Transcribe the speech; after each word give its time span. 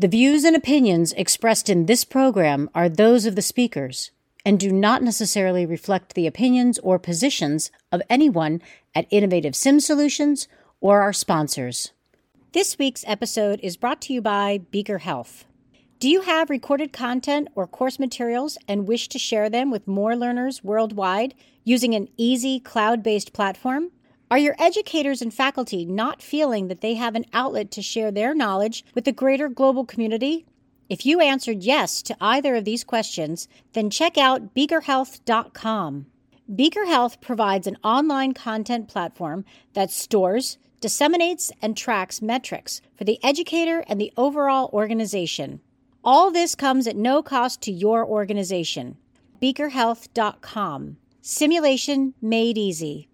The 0.00 0.08
views 0.08 0.44
and 0.44 0.56
opinions 0.56 1.12
expressed 1.12 1.68
in 1.68 1.84
this 1.84 2.04
program 2.04 2.70
are 2.74 2.88
those 2.88 3.26
of 3.26 3.36
the 3.36 3.42
speakers 3.42 4.12
and 4.46 4.58
do 4.58 4.72
not 4.72 5.02
necessarily 5.02 5.66
reflect 5.66 6.14
the 6.14 6.26
opinions 6.26 6.78
or 6.78 6.98
positions 6.98 7.70
of 7.92 8.00
anyone 8.08 8.62
at 8.94 9.06
Innovative 9.10 9.54
Sim 9.54 9.78
Solutions 9.78 10.48
or 10.80 11.02
our 11.02 11.12
sponsors. 11.12 11.92
This 12.52 12.78
week's 12.78 13.04
episode 13.06 13.60
is 13.62 13.76
brought 13.76 14.00
to 14.00 14.14
you 14.14 14.22
by 14.22 14.62
Beaker 14.70 15.00
Health. 15.00 15.44
Do 15.98 16.08
you 16.08 16.22
have 16.22 16.48
recorded 16.48 16.94
content 16.94 17.48
or 17.54 17.66
course 17.66 17.98
materials 17.98 18.56
and 18.66 18.88
wish 18.88 19.06
to 19.10 19.18
share 19.18 19.50
them 19.50 19.70
with 19.70 19.86
more 19.86 20.16
learners 20.16 20.64
worldwide 20.64 21.34
using 21.62 21.94
an 21.94 22.08
easy 22.16 22.58
cloud 22.58 23.02
based 23.02 23.34
platform? 23.34 23.90
Are 24.30 24.38
your 24.38 24.54
educators 24.60 25.20
and 25.20 25.34
faculty 25.34 25.84
not 25.84 26.22
feeling 26.22 26.68
that 26.68 26.82
they 26.82 26.94
have 26.94 27.16
an 27.16 27.24
outlet 27.32 27.72
to 27.72 27.82
share 27.82 28.12
their 28.12 28.32
knowledge 28.32 28.84
with 28.94 29.04
the 29.04 29.10
greater 29.10 29.48
global 29.48 29.84
community? 29.84 30.46
If 30.88 31.04
you 31.04 31.20
answered 31.20 31.64
yes 31.64 32.00
to 32.02 32.16
either 32.20 32.54
of 32.54 32.64
these 32.64 32.84
questions, 32.84 33.48
then 33.72 33.90
check 33.90 34.16
out 34.16 34.54
beakerhealth.com. 34.54 36.06
Beaker 36.54 36.86
Health 36.86 37.20
provides 37.20 37.66
an 37.66 37.76
online 37.82 38.32
content 38.32 38.86
platform 38.86 39.44
that 39.74 39.90
stores, 39.90 40.58
disseminates, 40.80 41.50
and 41.60 41.76
tracks 41.76 42.22
metrics 42.22 42.80
for 42.96 43.02
the 43.02 43.18
educator 43.24 43.84
and 43.88 44.00
the 44.00 44.12
overall 44.16 44.70
organization. 44.72 45.60
All 46.04 46.30
this 46.30 46.54
comes 46.54 46.86
at 46.86 46.96
no 46.96 47.20
cost 47.20 47.62
to 47.62 47.72
your 47.72 48.06
organization. 48.06 48.96
beakerhealth.com. 49.42 50.98
Simulation 51.20 52.14
made 52.22 52.56
easy. 52.56 53.09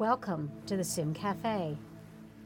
Welcome 0.00 0.50
to 0.64 0.78
the 0.78 0.82
Sim 0.82 1.12
Cafe, 1.12 1.76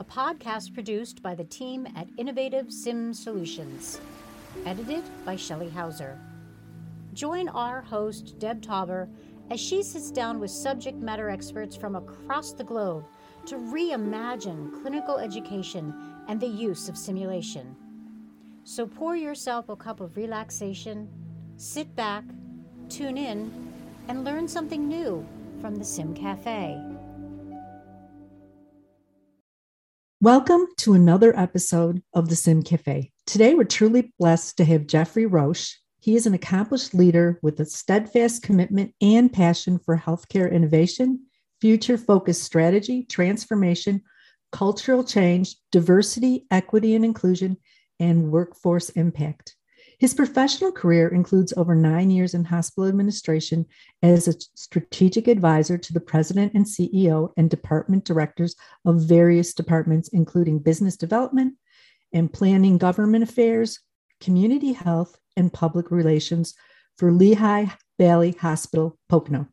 a 0.00 0.04
podcast 0.04 0.74
produced 0.74 1.22
by 1.22 1.36
the 1.36 1.44
team 1.44 1.86
at 1.94 2.08
Innovative 2.18 2.72
Sim 2.72 3.14
Solutions, 3.14 4.00
edited 4.66 5.04
by 5.24 5.36
Shelley 5.36 5.70
Hauser. 5.70 6.18
Join 7.12 7.48
our 7.48 7.80
host, 7.80 8.40
Deb 8.40 8.60
Tauber, 8.60 9.08
as 9.50 9.60
she 9.60 9.84
sits 9.84 10.10
down 10.10 10.40
with 10.40 10.50
subject 10.50 10.98
matter 10.98 11.30
experts 11.30 11.76
from 11.76 11.94
across 11.94 12.52
the 12.52 12.64
globe 12.64 13.04
to 13.46 13.54
reimagine 13.54 14.82
clinical 14.82 15.18
education 15.18 15.94
and 16.26 16.40
the 16.40 16.48
use 16.48 16.88
of 16.88 16.98
simulation. 16.98 17.76
So 18.64 18.84
pour 18.84 19.14
yourself 19.14 19.68
a 19.68 19.76
cup 19.76 20.00
of 20.00 20.16
relaxation, 20.16 21.08
sit 21.56 21.94
back, 21.94 22.24
tune 22.88 23.16
in, 23.16 23.70
and 24.08 24.24
learn 24.24 24.48
something 24.48 24.88
new 24.88 25.24
from 25.60 25.76
the 25.76 25.84
Sim 25.84 26.14
Cafe. 26.14 26.93
Welcome 30.24 30.68
to 30.78 30.94
another 30.94 31.38
episode 31.38 32.02
of 32.14 32.30
the 32.30 32.34
Sim 32.34 32.62
Cafe. 32.62 33.12
Today, 33.26 33.52
we're 33.52 33.64
truly 33.64 34.14
blessed 34.18 34.56
to 34.56 34.64
have 34.64 34.86
Geoffrey 34.86 35.26
Roche. 35.26 35.74
He 36.00 36.16
is 36.16 36.24
an 36.24 36.32
accomplished 36.32 36.94
leader 36.94 37.38
with 37.42 37.60
a 37.60 37.66
steadfast 37.66 38.42
commitment 38.42 38.94
and 39.02 39.30
passion 39.30 39.78
for 39.78 39.98
healthcare 39.98 40.50
innovation, 40.50 41.26
future 41.60 41.98
focused 41.98 42.42
strategy, 42.42 43.02
transformation, 43.02 44.00
cultural 44.50 45.04
change, 45.04 45.56
diversity, 45.70 46.46
equity 46.50 46.94
and 46.94 47.04
inclusion, 47.04 47.58
and 48.00 48.32
workforce 48.32 48.88
impact. 48.88 49.54
His 49.98 50.14
professional 50.14 50.72
career 50.72 51.08
includes 51.08 51.52
over 51.56 51.74
nine 51.74 52.10
years 52.10 52.34
in 52.34 52.44
hospital 52.44 52.88
administration 52.88 53.66
as 54.02 54.28
a 54.28 54.34
strategic 54.54 55.28
advisor 55.28 55.78
to 55.78 55.92
the 55.92 56.00
president 56.00 56.54
and 56.54 56.64
CEO 56.64 57.32
and 57.36 57.48
department 57.48 58.04
directors 58.04 58.56
of 58.84 59.00
various 59.00 59.54
departments, 59.54 60.08
including 60.08 60.58
business 60.58 60.96
development 60.96 61.54
and 62.12 62.32
planning 62.32 62.78
government 62.78 63.24
affairs, 63.24 63.80
community 64.20 64.72
health, 64.72 65.18
and 65.36 65.52
public 65.52 65.90
relations 65.90 66.54
for 66.98 67.12
Lehigh 67.12 67.66
Valley 67.98 68.32
Hospital, 68.32 68.98
Pocono. 69.08 69.48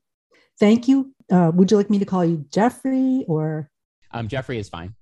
Thank 0.59 0.87
you. 0.87 1.13
Uh, 1.31 1.51
would 1.53 1.71
you 1.71 1.77
like 1.77 1.89
me 1.89 1.99
to 1.99 2.05
call 2.05 2.23
you 2.23 2.45
Geoffrey 2.51 3.25
or? 3.27 3.69
Um, 4.11 4.27
Geoffrey 4.27 4.59
is 4.59 4.69
fine. 4.69 4.95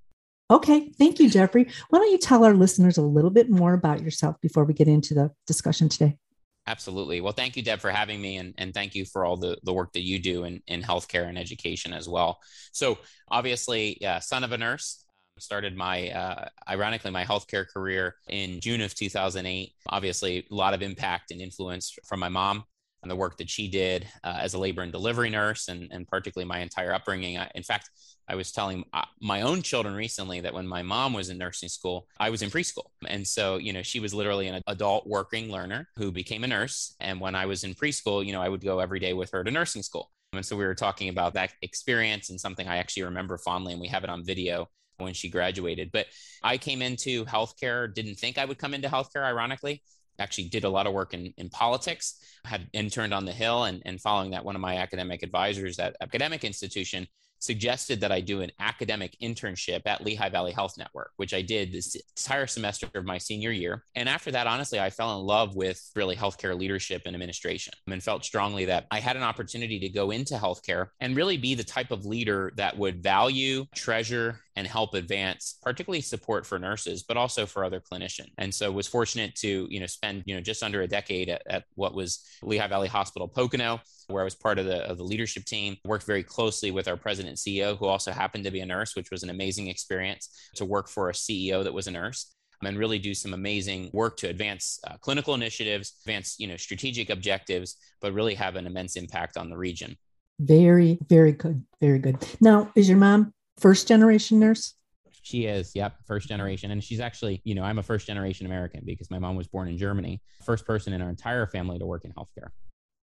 Okay, 0.52 0.90
thank 0.98 1.20
you, 1.20 1.30
Geoffrey. 1.30 1.68
Why 1.90 2.00
don't 2.00 2.12
you 2.12 2.18
tell 2.18 2.44
our 2.44 2.56
listeners 2.56 2.98
a 2.98 3.04
little 3.04 3.30
bit 3.30 3.52
more 3.52 3.74
about 3.74 4.02
yourself 4.02 4.36
before 4.42 4.66
we 4.66 4.74
get 4.74 4.88
into 4.88 5.14
the 5.14 5.32
discussion 5.46 5.90
today? 5.90 6.18
Absolutely. 6.66 7.22
Well, 7.22 7.34
thank 7.34 7.56
you, 7.56 7.64
Deb, 7.64 7.80
for 7.80 7.92
having 7.92 8.22
me, 8.22 8.38
and, 8.38 8.54
and 8.58 8.74
thank 8.74 8.96
you 8.96 9.06
for 9.06 9.26
all 9.26 9.38
the, 9.38 9.58
the 9.64 9.74
work 9.74 9.94
that 9.94 10.02
you 10.02 10.20
do 10.20 10.46
in, 10.46 10.62
in 10.68 10.82
healthcare 10.82 11.28
and 11.28 11.38
education 11.38 11.94
as 11.94 12.10
well. 12.10 12.40
So, 12.72 12.98
obviously, 13.30 14.04
uh, 14.04 14.20
son 14.20 14.44
of 14.44 14.52
a 14.52 14.58
nurse, 14.58 15.06
um, 15.40 15.42
started 15.42 15.76
my 15.76 16.10
uh, 16.10 16.50
ironically 16.68 17.12
my 17.12 17.24
healthcare 17.24 17.66
career 17.68 18.16
in 18.28 18.60
June 18.60 18.82
of 18.82 18.94
2008. 18.94 19.72
Obviously, 19.88 20.46
a 20.52 20.54
lot 20.54 20.74
of 20.74 20.82
impact 20.82 21.32
and 21.32 21.42
influence 21.42 21.96
from 22.06 22.20
my 22.20 22.30
mom 22.30 22.64
and 23.02 23.10
the 23.10 23.16
work 23.16 23.38
that 23.38 23.50
she 23.50 23.70
did 23.70 24.08
uh, 24.24 24.38
as 24.40 24.54
a 24.54 24.60
labor 24.60 24.82
and 24.82 24.92
delivery 24.92 25.30
nurse, 25.30 25.70
and, 25.70 25.88
and 25.92 26.08
particularly 26.08 26.48
my 26.48 26.60
entire 26.60 26.94
upbringing. 26.94 27.40
In 27.56 27.64
fact, 27.64 27.90
I 28.30 28.36
was 28.36 28.52
telling 28.52 28.86
uh, 28.94 29.06
my 29.20 29.42
own 29.42 29.64
children 29.64 29.96
recently 29.96 30.40
that 30.42 30.54
when 30.54 30.68
my 30.68 30.84
mom 30.84 31.14
was 31.14 31.30
in 31.30 31.40
nursing 31.40 31.68
school, 31.68 32.08
I 32.20 32.30
was 32.30 32.44
in 32.44 32.52
preschool. 32.52 32.92
And 33.08 33.28
so, 33.28 33.58
you 33.58 33.74
know, 33.74 33.82
she 33.82 34.00
was 34.00 34.14
literally 34.14 34.48
an 34.48 34.62
adult 34.68 35.08
working 35.08 35.52
learner 35.52 35.90
who 35.96 36.12
became 36.12 36.44
a 36.44 36.48
nurse. 36.48 36.96
And 37.00 37.20
when 37.20 37.34
I 37.34 37.48
was 37.48 37.64
in 37.64 37.74
preschool, 37.74 38.24
you 38.24 38.32
know, 38.32 38.42
I 38.42 38.48
would 38.48 38.64
go 38.64 38.80
every 38.80 39.00
day 39.00 39.14
with 39.14 39.32
her 39.32 39.44
to 39.44 39.50
nursing 39.50 39.82
school. 39.82 40.12
And 40.32 40.46
so 40.46 40.56
we 40.56 40.66
were 40.66 40.76
talking 40.76 41.10
about 41.10 41.34
that 41.34 41.54
experience 41.64 42.30
and 42.30 42.40
something 42.40 42.68
I 42.68 42.78
actually 42.78 43.04
remember 43.04 43.40
fondly, 43.40 43.74
and 43.74 43.82
we 43.82 43.88
have 43.88 44.04
it 44.04 44.12
on 44.12 44.24
video 44.24 44.70
when 45.00 45.16
she 45.16 45.28
graduated. 45.28 45.92
But 45.92 46.06
I 46.44 46.60
came 46.60 46.84
into 46.84 47.26
healthcare, 47.26 47.92
didn't 47.92 48.16
think 48.16 48.38
I 48.38 48.46
would 48.46 48.60
come 48.60 48.76
into 48.76 48.90
healthcare, 48.90 49.24
ironically 49.24 49.82
actually 50.20 50.50
did 50.50 50.66
a 50.66 50.70
lot 50.70 50.88
of 50.88 50.94
work 50.94 51.14
in, 51.14 51.34
in 51.38 51.50
politics, 51.50 52.16
had 52.46 52.68
interned 52.74 53.14
on 53.14 53.26
the 53.26 53.32
Hill, 53.32 53.64
and, 53.64 53.82
and 53.86 54.02
following 54.02 54.32
that, 54.32 54.44
one 54.44 54.56
of 54.56 54.62
my 54.62 54.78
academic 54.78 55.24
advisors 55.24 55.80
at 55.80 55.96
academic 56.02 56.44
institution 56.44 57.08
suggested 57.40 58.02
that 58.02 58.12
I 58.12 58.22
do 58.22 58.42
an 58.42 58.52
academic 58.60 59.16
internship 59.22 59.82
at 59.86 60.04
Lehigh 60.04 60.30
Valley 60.30 60.52
Health 60.52 60.78
Network, 60.78 61.12
which 61.18 61.34
I 61.34 61.42
did 61.42 61.72
this 61.72 61.96
entire 62.18 62.48
semester 62.48 62.88
of 62.94 63.06
my 63.06 63.18
senior 63.18 63.52
year. 63.52 63.84
And 63.96 64.08
after 64.08 64.32
that, 64.32 64.48
honestly, 64.48 64.80
I 64.80 64.90
fell 64.90 65.20
in 65.20 65.26
love 65.26 65.56
with 65.56 65.82
really 65.96 66.16
healthcare 66.16 66.58
leadership 66.58 67.04
and 67.06 67.16
administration 67.16 67.74
and 67.90 68.04
felt 68.04 68.26
strongly 68.26 68.66
that 68.66 68.86
I 68.92 69.00
had 69.00 69.16
an 69.16 69.24
opportunity 69.24 69.80
to 69.80 69.90
go 69.90 70.12
into 70.12 70.36
healthcare 70.36 70.88
and 71.00 71.16
really 71.16 71.38
be 71.38 71.56
the 71.56 71.64
type 71.64 71.92
of 71.92 72.06
leader 72.06 72.52
that 72.58 72.78
would 72.78 73.02
value, 73.02 73.66
treasure, 73.74 74.40
and 74.60 74.68
help 74.68 74.94
advance 74.94 75.58
particularly 75.64 76.02
support 76.02 76.46
for 76.46 76.60
nurses 76.60 77.04
but 77.04 77.16
also 77.16 77.46
for 77.46 77.64
other 77.64 77.80
clinicians 77.80 78.34
and 78.38 78.54
so 78.54 78.70
was 78.70 78.88
fortunate 78.88 79.34
to 79.34 79.66
you 79.70 79.80
know 79.80 79.86
spend 79.86 80.22
you 80.26 80.36
know 80.36 80.42
just 80.42 80.64
under 80.64 80.82
a 80.82 80.88
decade 80.88 81.30
at, 81.30 81.42
at 81.50 81.64
what 81.76 81.96
was 81.96 82.26
lehigh 82.44 82.68
valley 82.68 82.90
hospital 82.90 83.26
pocono 83.26 83.80
where 84.10 84.22
I 84.22 84.26
was 84.26 84.36
part 84.36 84.60
of 84.60 84.66
the, 84.66 84.88
of 84.90 84.98
the 84.98 85.04
leadership 85.04 85.46
team, 85.46 85.78
worked 85.86 86.06
very 86.06 86.24
closely 86.24 86.72
with 86.72 86.88
our 86.88 86.98
president 86.98 87.30
and 87.30 87.38
CEO, 87.38 87.78
who 87.78 87.86
also 87.86 88.12
happened 88.12 88.44
to 88.46 88.52
be 88.52 88.60
a 88.60 88.66
nurse, 88.66 88.96
which 88.96 89.12
was 89.12 89.24
an 89.24 89.30
amazing 89.30 89.68
experience 89.68 90.50
to 90.56 90.66
work 90.66 90.90
for 90.90 91.10
a 91.10 91.14
CEO 91.14 91.64
that 91.64 91.74
was 91.74 91.88
a 91.88 91.92
nurse 91.92 92.36
and 92.64 92.78
really 92.78 93.00
do 93.00 93.14
some 93.14 93.34
amazing 93.34 93.90
work 93.94 94.18
to 94.18 94.28
advance 94.28 94.80
uh, 94.88 94.98
clinical 94.98 95.34
initiatives, 95.34 95.94
advance 96.06 96.36
you 96.40 96.48
know 96.48 96.58
strategic 96.58 97.10
objectives, 97.10 97.78
but 98.02 98.14
really 98.14 98.36
have 98.36 98.56
an 98.56 98.68
immense 98.68 98.96
impact 98.96 99.38
on 99.38 99.50
the 99.50 99.58
region. 99.58 99.98
Very, 100.40 100.98
very 101.08 101.34
good, 101.34 101.64
very 101.82 102.00
good. 102.00 102.18
Now, 102.40 102.72
is 102.76 102.90
your 102.90 102.98
mom 102.98 103.34
first 103.60 103.88
generation 103.88 104.40
nurse? 104.40 104.74
She 105.22 105.46
is, 105.46 105.74
yep, 105.76 105.96
first 106.08 106.30
generation. 106.30 106.72
And 106.72 106.84
she's 106.84 107.02
actually, 107.02 107.42
you 107.44 107.56
know, 107.56 107.64
I'm 107.64 107.78
a 107.78 107.84
first 107.84 108.08
generation 108.08 108.46
American 108.46 108.82
because 108.86 109.12
my 109.12 109.20
mom 109.20 109.36
was 109.36 109.48
born 109.48 109.68
in 109.68 109.78
Germany, 109.78 110.22
first 110.44 110.66
person 110.66 110.94
in 110.94 111.02
our 111.02 111.10
entire 111.10 111.46
family 111.46 111.78
to 111.78 111.86
work 111.86 112.06
in 112.06 112.14
healthcare. 112.14 112.50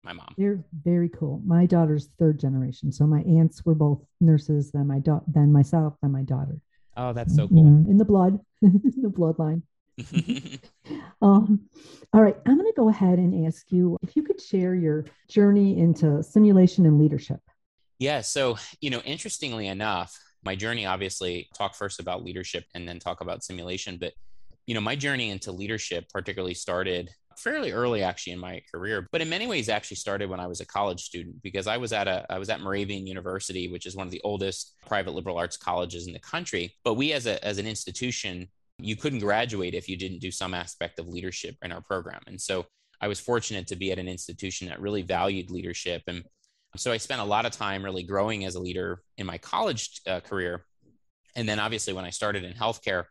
My 0.06 0.12
mom. 0.12 0.34
They're 0.38 0.64
very 0.84 1.08
cool. 1.08 1.42
My 1.44 1.66
daughter's 1.66 2.10
third 2.18 2.40
generation. 2.40 2.92
So 2.92 3.06
my 3.06 3.20
aunts 3.22 3.64
were 3.64 3.74
both 3.74 4.02
nurses, 4.20 4.70
then 4.70 4.86
my 4.86 5.00
daughter, 5.00 5.24
then 5.26 5.52
myself, 5.52 5.94
then 6.00 6.12
my 6.12 6.22
daughter. 6.22 6.60
Oh, 6.96 7.12
that's 7.12 7.34
so 7.34 7.48
cool. 7.48 7.64
Mm-hmm. 7.64 7.90
In 7.90 7.98
the 7.98 8.04
blood, 8.04 8.40
the 8.62 9.10
bloodline. 9.10 9.62
um, 11.22 11.68
all 12.12 12.22
right, 12.22 12.36
I'm 12.46 12.56
going 12.56 12.72
to 12.72 12.76
go 12.76 12.88
ahead 12.88 13.18
and 13.18 13.46
ask 13.46 13.70
you 13.70 13.98
if 14.02 14.16
you 14.16 14.22
could 14.22 14.40
share 14.40 14.74
your 14.74 15.04
journey 15.28 15.78
into 15.78 16.22
simulation 16.22 16.86
and 16.86 16.98
leadership. 16.98 17.40
Yeah. 17.98 18.20
So, 18.20 18.58
you 18.80 18.90
know, 18.90 19.00
interestingly 19.00 19.66
enough, 19.66 20.18
my 20.46 20.54
journey 20.54 20.86
obviously 20.86 21.48
talk 21.54 21.74
first 21.74 21.98
about 21.98 22.24
leadership 22.24 22.64
and 22.74 22.88
then 22.88 23.00
talk 23.00 23.20
about 23.20 23.42
simulation 23.42 23.98
but 23.98 24.12
you 24.66 24.74
know 24.74 24.80
my 24.80 24.94
journey 24.94 25.30
into 25.30 25.50
leadership 25.50 26.08
particularly 26.08 26.54
started 26.54 27.10
fairly 27.38 27.72
early 27.72 28.02
actually 28.02 28.32
in 28.32 28.38
my 28.38 28.62
career 28.72 29.06
but 29.12 29.20
in 29.20 29.28
many 29.28 29.46
ways 29.46 29.68
actually 29.68 29.96
started 29.96 30.28
when 30.30 30.40
i 30.40 30.46
was 30.46 30.60
a 30.60 30.66
college 30.66 31.02
student 31.02 31.40
because 31.42 31.66
i 31.66 31.76
was 31.76 31.92
at 31.92 32.08
a 32.08 32.24
i 32.30 32.38
was 32.38 32.48
at 32.48 32.60
moravian 32.60 33.06
university 33.06 33.68
which 33.68 33.86
is 33.86 33.94
one 33.94 34.06
of 34.06 34.10
the 34.10 34.20
oldest 34.24 34.74
private 34.86 35.12
liberal 35.12 35.36
arts 35.36 35.56
colleges 35.56 36.06
in 36.06 36.12
the 36.12 36.18
country. 36.20 36.74
But 36.84 36.94
we 36.94 37.12
as 37.12 37.26
a 37.26 37.44
as 37.44 37.58
an 37.58 37.66
institution 37.66 38.48
you 38.78 38.96
couldn't 38.96 39.20
graduate 39.20 39.74
if 39.74 39.88
you 39.88 39.96
didn't 39.96 40.20
do 40.20 40.30
some 40.30 40.52
aspect 40.52 40.98
of 40.98 41.08
leadership 41.08 41.56
in 41.62 41.72
our 41.72 41.80
program. 41.80 42.20
And 42.26 42.40
so 42.40 42.66
i 43.00 43.08
was 43.08 43.20
fortunate 43.20 43.66
to 43.68 43.76
be 43.76 43.92
at 43.92 43.98
an 43.98 44.08
institution 44.08 44.68
that 44.68 44.80
really 44.80 45.02
valued 45.02 45.50
leadership. 45.50 46.02
And 46.06 46.24
So 46.76 46.92
I 46.92 46.98
spent 46.98 47.20
a 47.20 47.24
lot 47.24 47.46
of 47.46 47.52
time 47.52 47.84
really 47.84 48.02
growing 48.02 48.44
as 48.44 48.54
a 48.54 48.60
leader 48.60 49.02
in 49.16 49.26
my 49.26 49.38
college 49.38 50.00
uh, 50.06 50.20
career. 50.20 50.64
And 51.34 51.48
then 51.48 51.58
obviously, 51.58 51.92
when 51.92 52.04
I 52.04 52.10
started 52.10 52.44
in 52.44 52.54
healthcare, 52.54 53.04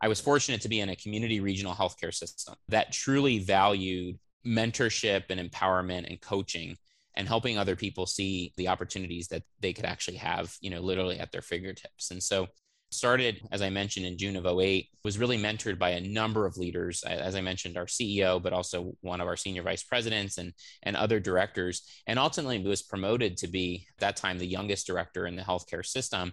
I 0.00 0.08
was 0.08 0.20
fortunate 0.20 0.60
to 0.62 0.68
be 0.68 0.80
in 0.80 0.88
a 0.88 0.96
community 0.96 1.40
regional 1.40 1.74
healthcare 1.74 2.14
system 2.14 2.54
that 2.68 2.92
truly 2.92 3.38
valued 3.38 4.18
mentorship 4.46 5.24
and 5.30 5.40
empowerment 5.40 6.08
and 6.08 6.20
coaching 6.20 6.76
and 7.14 7.26
helping 7.26 7.56
other 7.56 7.76
people 7.76 8.06
see 8.06 8.52
the 8.56 8.68
opportunities 8.68 9.28
that 9.28 9.42
they 9.60 9.72
could 9.72 9.86
actually 9.86 10.18
have, 10.18 10.54
you 10.60 10.70
know, 10.70 10.80
literally 10.80 11.18
at 11.18 11.32
their 11.32 11.42
fingertips. 11.42 12.10
And 12.10 12.22
so 12.22 12.48
started 12.90 13.40
as 13.50 13.62
i 13.62 13.68
mentioned 13.68 14.06
in 14.06 14.16
june 14.16 14.36
of 14.36 14.46
08 14.46 14.88
was 15.02 15.18
really 15.18 15.36
mentored 15.36 15.78
by 15.78 15.90
a 15.90 16.00
number 16.00 16.46
of 16.46 16.56
leaders 16.56 17.02
as 17.02 17.34
i 17.34 17.40
mentioned 17.40 17.76
our 17.76 17.86
ceo 17.86 18.40
but 18.40 18.52
also 18.52 18.92
one 19.00 19.20
of 19.20 19.26
our 19.26 19.36
senior 19.36 19.62
vice 19.62 19.82
presidents 19.82 20.38
and 20.38 20.52
and 20.84 20.96
other 20.96 21.18
directors 21.18 21.82
and 22.06 22.18
ultimately 22.18 22.62
was 22.62 22.82
promoted 22.82 23.36
to 23.36 23.48
be 23.48 23.86
at 23.96 24.00
that 24.00 24.16
time 24.16 24.38
the 24.38 24.46
youngest 24.46 24.86
director 24.86 25.26
in 25.26 25.34
the 25.34 25.42
healthcare 25.42 25.84
system 25.84 26.32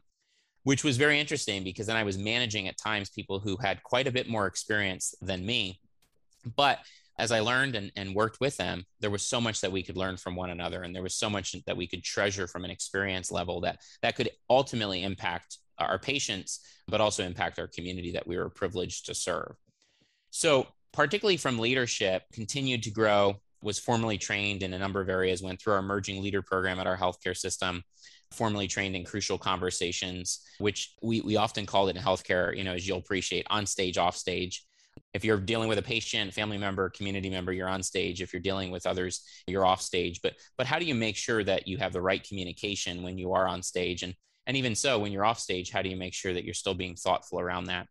which 0.64 0.84
was 0.84 0.98
very 0.98 1.20
interesting 1.20 1.64
because 1.64 1.88
then 1.88 1.96
i 1.96 2.04
was 2.04 2.18
managing 2.18 2.68
at 2.68 2.78
times 2.78 3.10
people 3.10 3.40
who 3.40 3.58
had 3.58 3.82
quite 3.84 4.08
a 4.08 4.12
bit 4.12 4.30
more 4.30 4.48
experience 4.48 5.14
than 5.22 5.46
me 5.46 5.80
but 6.56 6.80
as 7.20 7.32
I 7.32 7.42
learned 7.42 7.76
and, 7.76 7.92
and 7.96 8.16
worked 8.16 8.40
with 8.40 8.58
them, 8.58 8.86
there 9.00 9.12
was 9.12 9.22
so 9.22 9.40
much 9.40 9.62
that 9.62 9.72
we 9.72 9.84
could 9.84 9.98
learn 9.98 10.18
from 10.18 10.36
one 10.36 10.50
another. 10.50 10.82
And 10.82 10.96
there 10.96 11.04
was 11.04 11.16
so 11.16 11.30
much 11.30 11.56
that 11.66 11.78
we 11.78 11.88
could 11.88 12.04
treasure 12.04 12.48
from 12.48 12.66
an 12.66 12.72
experience 12.72 13.32
level 13.32 13.62
that 13.62 13.80
that 14.02 14.16
could 14.16 14.30
ultimately 14.50 15.04
impact 15.04 15.60
our 15.78 16.00
patients, 16.00 16.60
but 16.88 17.02
also 17.02 17.24
impact 17.24 17.60
our 17.60 17.68
community 17.68 18.12
that 18.14 18.28
we 18.28 18.38
were 18.38 18.50
privileged 18.50 19.06
to 19.08 19.14
serve. 19.14 19.56
So, 20.32 20.68
particularly 20.92 21.38
from 21.38 21.60
leadership, 21.60 22.24
continued 22.32 22.84
to 22.84 22.92
grow, 22.92 23.36
was 23.62 23.80
formally 23.80 24.18
trained 24.18 24.62
in 24.62 24.74
a 24.74 24.80
number 24.80 25.02
of 25.02 25.10
areas, 25.10 25.42
went 25.42 25.62
through 25.62 25.74
our 25.74 25.80
emerging 25.80 26.22
leader 26.22 26.42
program 26.42 26.80
at 26.80 26.88
our 26.88 26.98
healthcare 26.98 27.36
system, 27.36 27.84
formally 28.34 28.68
trained 28.68 28.96
in 28.96 29.04
crucial 29.04 29.38
conversations, 29.38 30.42
which 30.60 30.94
we, 31.02 31.22
we 31.22 31.36
often 31.36 31.66
call 31.66 31.88
it 31.88 31.96
in 31.96 32.02
healthcare, 32.02 32.56
you 32.56 32.64
know, 32.64 32.74
as 32.74 32.88
you'll 32.88 32.98
appreciate, 32.98 33.46
on 33.50 33.66
stage, 33.66 33.98
off 33.98 34.16
stage. 34.16 34.66
If 35.14 35.24
you're 35.24 35.40
dealing 35.40 35.70
with 35.70 35.78
a 35.78 35.84
patient, 35.84 36.34
family 36.34 36.58
member, 36.58 36.90
community 36.90 37.30
member, 37.30 37.52
you're 37.52 37.70
on 37.70 37.84
stage. 37.84 38.22
If 38.22 38.34
you're 38.34 38.42
dealing 38.42 38.72
with 38.72 38.86
others, 38.86 39.24
you're 39.48 39.66
off 39.66 39.82
stage. 39.82 40.22
But 40.22 40.34
but 40.58 40.68
how 40.68 40.80
do 40.80 40.86
you 40.86 40.96
make 40.96 41.16
sure 41.16 41.44
that 41.44 41.68
you 41.68 41.78
have 41.78 41.94
the 41.94 42.02
right 42.02 42.24
communication 42.24 43.04
when 43.04 43.18
you 43.18 43.34
are 43.34 43.48
on 43.48 43.64
stage? 43.64 44.04
And 44.04 44.16
and 44.46 44.58
even 44.58 44.76
so, 44.76 45.00
when 45.00 45.12
you're 45.12 45.26
off 45.26 45.40
stage, 45.40 45.72
how 45.72 45.82
do 45.82 45.90
you 45.90 45.96
make 45.96 46.14
sure 46.14 46.34
that 46.34 46.44
you're 46.44 46.54
still 46.54 46.74
being 46.74 46.96
thoughtful 46.96 47.40
around 47.40 47.66
that? 47.66 47.88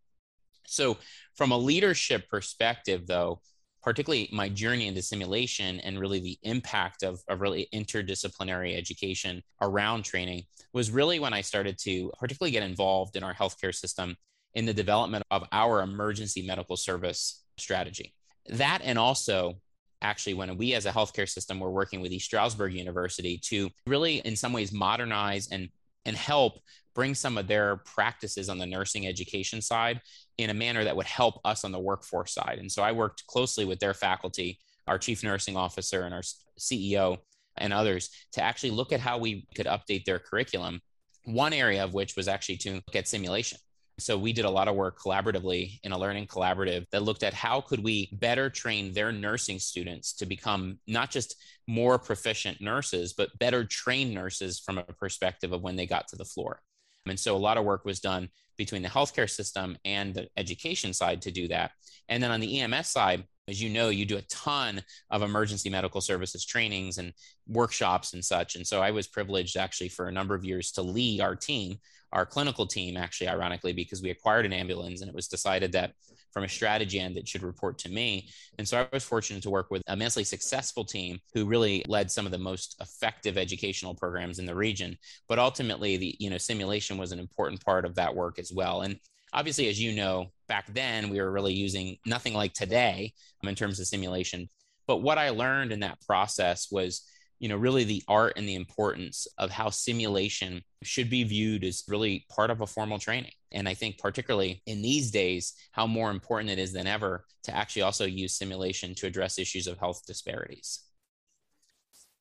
So, 0.67 0.99
from 1.37 1.53
a 1.53 1.59
leadership 1.59 2.29
perspective, 2.29 3.07
though, 3.07 3.41
particularly 3.83 4.29
my 4.33 4.49
journey 4.49 4.87
into 4.87 5.03
simulation 5.03 5.81
and 5.81 5.99
really 5.99 6.21
the 6.21 6.39
impact 6.43 7.03
of, 7.03 7.21
of 7.29 7.41
really 7.41 7.69
interdisciplinary 7.75 8.77
education 8.77 9.43
around 9.61 10.05
training 10.05 10.45
was 10.73 10.91
really 10.91 11.19
when 11.19 11.33
I 11.33 11.41
started 11.41 11.79
to 11.79 12.11
particularly 12.19 12.53
get 12.53 12.63
involved 12.63 13.17
in 13.17 13.25
our 13.25 13.35
healthcare 13.35 13.75
system 13.75 14.17
in 14.55 14.67
the 14.67 14.75
development 14.75 15.25
of 15.31 15.45
our 15.53 15.83
emergency 15.83 16.47
medical 16.47 16.77
service 16.77 17.43
strategy. 17.59 18.15
That 18.49 18.81
and 18.85 18.99
also 18.99 19.57
actually 20.01 20.35
when 20.35 20.57
we 20.57 20.75
as 20.75 20.87
a 20.87 20.91
healthcare 20.91 21.29
system 21.29 21.61
were 21.61 21.71
working 21.71 22.01
with 22.01 22.13
East 22.13 22.27
Stroudsburg 22.27 22.75
University 22.75 23.39
to 23.45 23.71
really 23.87 24.17
in 24.19 24.37
some 24.37 24.53
ways 24.53 24.73
modernize 24.73 25.49
and 25.51 25.69
and 26.05 26.17
help 26.17 26.59
bring 26.95 27.15
some 27.15 27.39
of 27.39 27.47
their 27.47 27.77
practices 27.77 28.49
on 28.49 28.59
the 28.59 28.67
nursing 28.67 29.07
education 29.07 29.61
side 29.61 30.01
in 30.39 30.51
a 30.51 30.55
manner 30.55 30.85
that 30.85 30.97
would 30.97 31.07
help 31.07 31.41
us 31.45 31.65
on 31.65 31.73
the 31.73 31.79
workforce 31.79 32.35
side. 32.35 32.59
And 32.59 32.71
so 32.71 32.83
I 32.83 32.93
worked 32.93 33.27
closely 33.27 33.65
with 33.65 33.81
their 33.81 33.95
faculty, 33.95 34.59
our 34.87 34.99
chief 34.99 35.23
nursing 35.23 35.57
officer 35.57 36.03
and 36.03 36.15
our 36.15 36.23
CEO 36.59 37.19
and 37.57 37.73
others 37.73 38.11
to 38.33 38.43
actually 38.43 38.71
look 38.71 38.93
at 38.93 39.01
how 39.01 39.19
we 39.19 39.47
could 39.55 39.67
update 39.67 40.05
their 40.05 40.19
curriculum. 40.19 40.81
One 41.25 41.53
area 41.53 41.85
of 41.85 41.95
which 41.95 42.17
was 42.17 42.29
actually 42.29 42.57
to 42.59 42.75
look 42.75 42.97
at 42.97 43.09
simulation. 43.09 43.59
So 43.99 44.19
we 44.19 44.33
did 44.33 44.47
a 44.47 44.51
lot 44.51 44.69
of 44.69 44.75
work 44.75 44.99
collaboratively 44.99 45.79
in 45.83 45.93
a 45.93 45.99
learning 45.99 46.27
collaborative 46.27 46.87
that 46.91 47.03
looked 47.03 47.23
at 47.23 47.35
how 47.35 47.61
could 47.61 47.85
we 47.85 48.09
better 48.13 48.49
train 48.49 48.93
their 48.93 49.13
nursing 49.13 49.59
students 49.59 50.15
to 50.15 50.27
become 50.27 50.79
not 50.87 51.11
just 51.11 51.37
more 51.69 51.99
proficient 51.99 52.61
nurses, 52.61 53.13
but 53.13 53.39
better 53.39 53.65
trained 53.65 54.13
nurses 54.13 54.59
from 54.59 54.79
a 54.79 54.83
perspective 54.83 55.53
of 55.53 55.63
when 55.63 55.77
they 55.77 55.87
got 55.87 56.09
to 56.09 56.17
the 56.17 56.25
floor. 56.25 56.61
And 57.07 57.19
so 57.19 57.37
a 57.37 57.39
lot 57.39 57.57
of 57.57 57.65
work 57.65 57.85
was 57.85 58.01
done 58.01 58.29
between 58.57 58.83
the 58.83 58.89
healthcare 58.89 59.29
system 59.29 59.77
and 59.85 60.15
the 60.15 60.29
education 60.37 60.93
side 60.93 61.23
to 61.23 61.31
do 61.31 61.49
that. 61.49 61.73
And 62.09 62.23
then 62.23 62.31
on 62.31 62.41
the 62.41 62.61
EMS 62.61 62.89
side, 62.89 63.25
as 63.49 63.61
you 63.61 63.71
know, 63.71 63.89
you 63.89 64.05
do 64.05 64.19
a 64.19 64.23
ton 64.23 64.83
of 65.11 65.23
emergency 65.23 65.69
medical 65.69 66.01
services 66.01 66.45
trainings 66.45 66.99
and 66.99 67.13
workshops 67.49 68.13
and 68.13 68.25
such. 68.25 68.55
And 68.55 68.65
so 68.65 68.81
I 68.81 68.93
was 68.93 69.09
privileged 69.09 69.57
actually 69.57 69.89
for 69.89 70.07
a 70.07 70.13
number 70.13 70.35
of 70.35 70.45
years 70.45 70.71
to 70.73 70.83
lead 70.83 71.21
our 71.21 71.35
team 71.35 71.79
our 72.13 72.27
clinical 72.27 72.67
team, 72.67 72.97
actually, 72.97 73.29
ironically, 73.29 73.73
because 73.73 74.03
we 74.03 74.11
acquired 74.11 74.47
an 74.47 74.53
ambulance 74.53 75.01
and 75.01 75.09
it 75.09 75.15
was 75.15 75.29
decided 75.29 75.73
that 75.73 75.93
from 76.33 76.45
a 76.45 76.49
strategy 76.49 76.99
end, 76.99 77.17
that 77.17 77.29
should 77.29 77.43
report 77.43 77.79
to 77.79 77.91
me. 77.91 78.29
And 78.59 78.67
so 78.67 78.81
I 78.81 78.89
was 78.93 79.05
fortunate 79.05 79.43
to 79.45 79.51
work 79.51 79.71
with 79.71 79.83
a 79.87 79.93
immensely 79.93 80.25
successful 80.25 80.85
team 80.85 81.19
who 81.35 81.47
really 81.47 81.85
led 81.87 82.11
some 82.11 82.27
of 82.27 82.33
the 82.33 82.39
most 82.39 82.77
effective 82.81 83.37
educational 83.37 83.95
programs 83.95 84.39
in 84.39 84.47
the 84.47 84.55
region. 84.55 84.97
But 85.29 85.39
ultimately, 85.39 85.97
the 85.97 86.17
you 86.19 86.31
know 86.31 86.39
simulation 86.39 86.99
was 86.99 87.13
an 87.13 87.19
important 87.19 87.65
part 87.65 87.85
of 87.85 87.95
that 87.97 88.15
work 88.15 88.39
as 88.39 88.53
well. 88.55 88.83
And 88.83 88.99
obviously, 89.33 89.69
as 89.69 89.81
you 89.81 89.93
know, 89.93 90.27
back 90.49 90.73
then 90.73 91.11
we 91.11 91.21
were 91.21 91.31
really 91.31 91.55
using 91.55 91.97
nothing 92.07 92.35
like 92.35 92.53
today 92.53 93.13
um, 93.43 93.49
in 93.49 93.55
terms 93.55 93.81
of 93.81 93.87
simulation. 93.87 94.49
But 94.87 94.99
what 94.99 95.19
I 95.19 95.31
learned 95.31 95.73
in 95.73 95.81
that 95.81 96.01
process 96.07 96.69
was 96.71 97.03
you 97.43 97.49
know 97.49 97.57
really 97.57 97.83
the 97.83 98.05
art 98.07 98.35
and 98.37 98.49
the 98.49 98.55
importance 98.55 99.27
of 99.37 99.51
how 99.51 99.69
simulation 99.69 100.63
should 100.85 101.11
be 101.11 101.25
viewed 101.25 101.65
as 101.65 101.83
really 101.89 102.25
part 102.31 102.51
of 102.51 102.61
a 102.61 102.67
formal 102.69 103.01
training. 103.01 103.33
And 103.51 103.69
i 103.69 103.75
think 103.75 103.99
particularly 103.99 104.63
in 104.65 104.81
these 104.81 105.11
days 105.11 105.53
how 105.73 105.89
more 105.89 106.11
important 106.11 106.51
it 106.51 106.61
is 106.61 106.73
than 106.73 106.87
ever 106.87 107.27
to 107.43 107.55
actually 107.55 107.83
also 107.83 108.07
use 108.07 108.39
simulation 108.39 108.95
to 108.95 109.07
address 109.09 109.41
issues 109.41 109.67
of 109.67 109.79
health 109.79 110.07
disparities. 110.07 110.85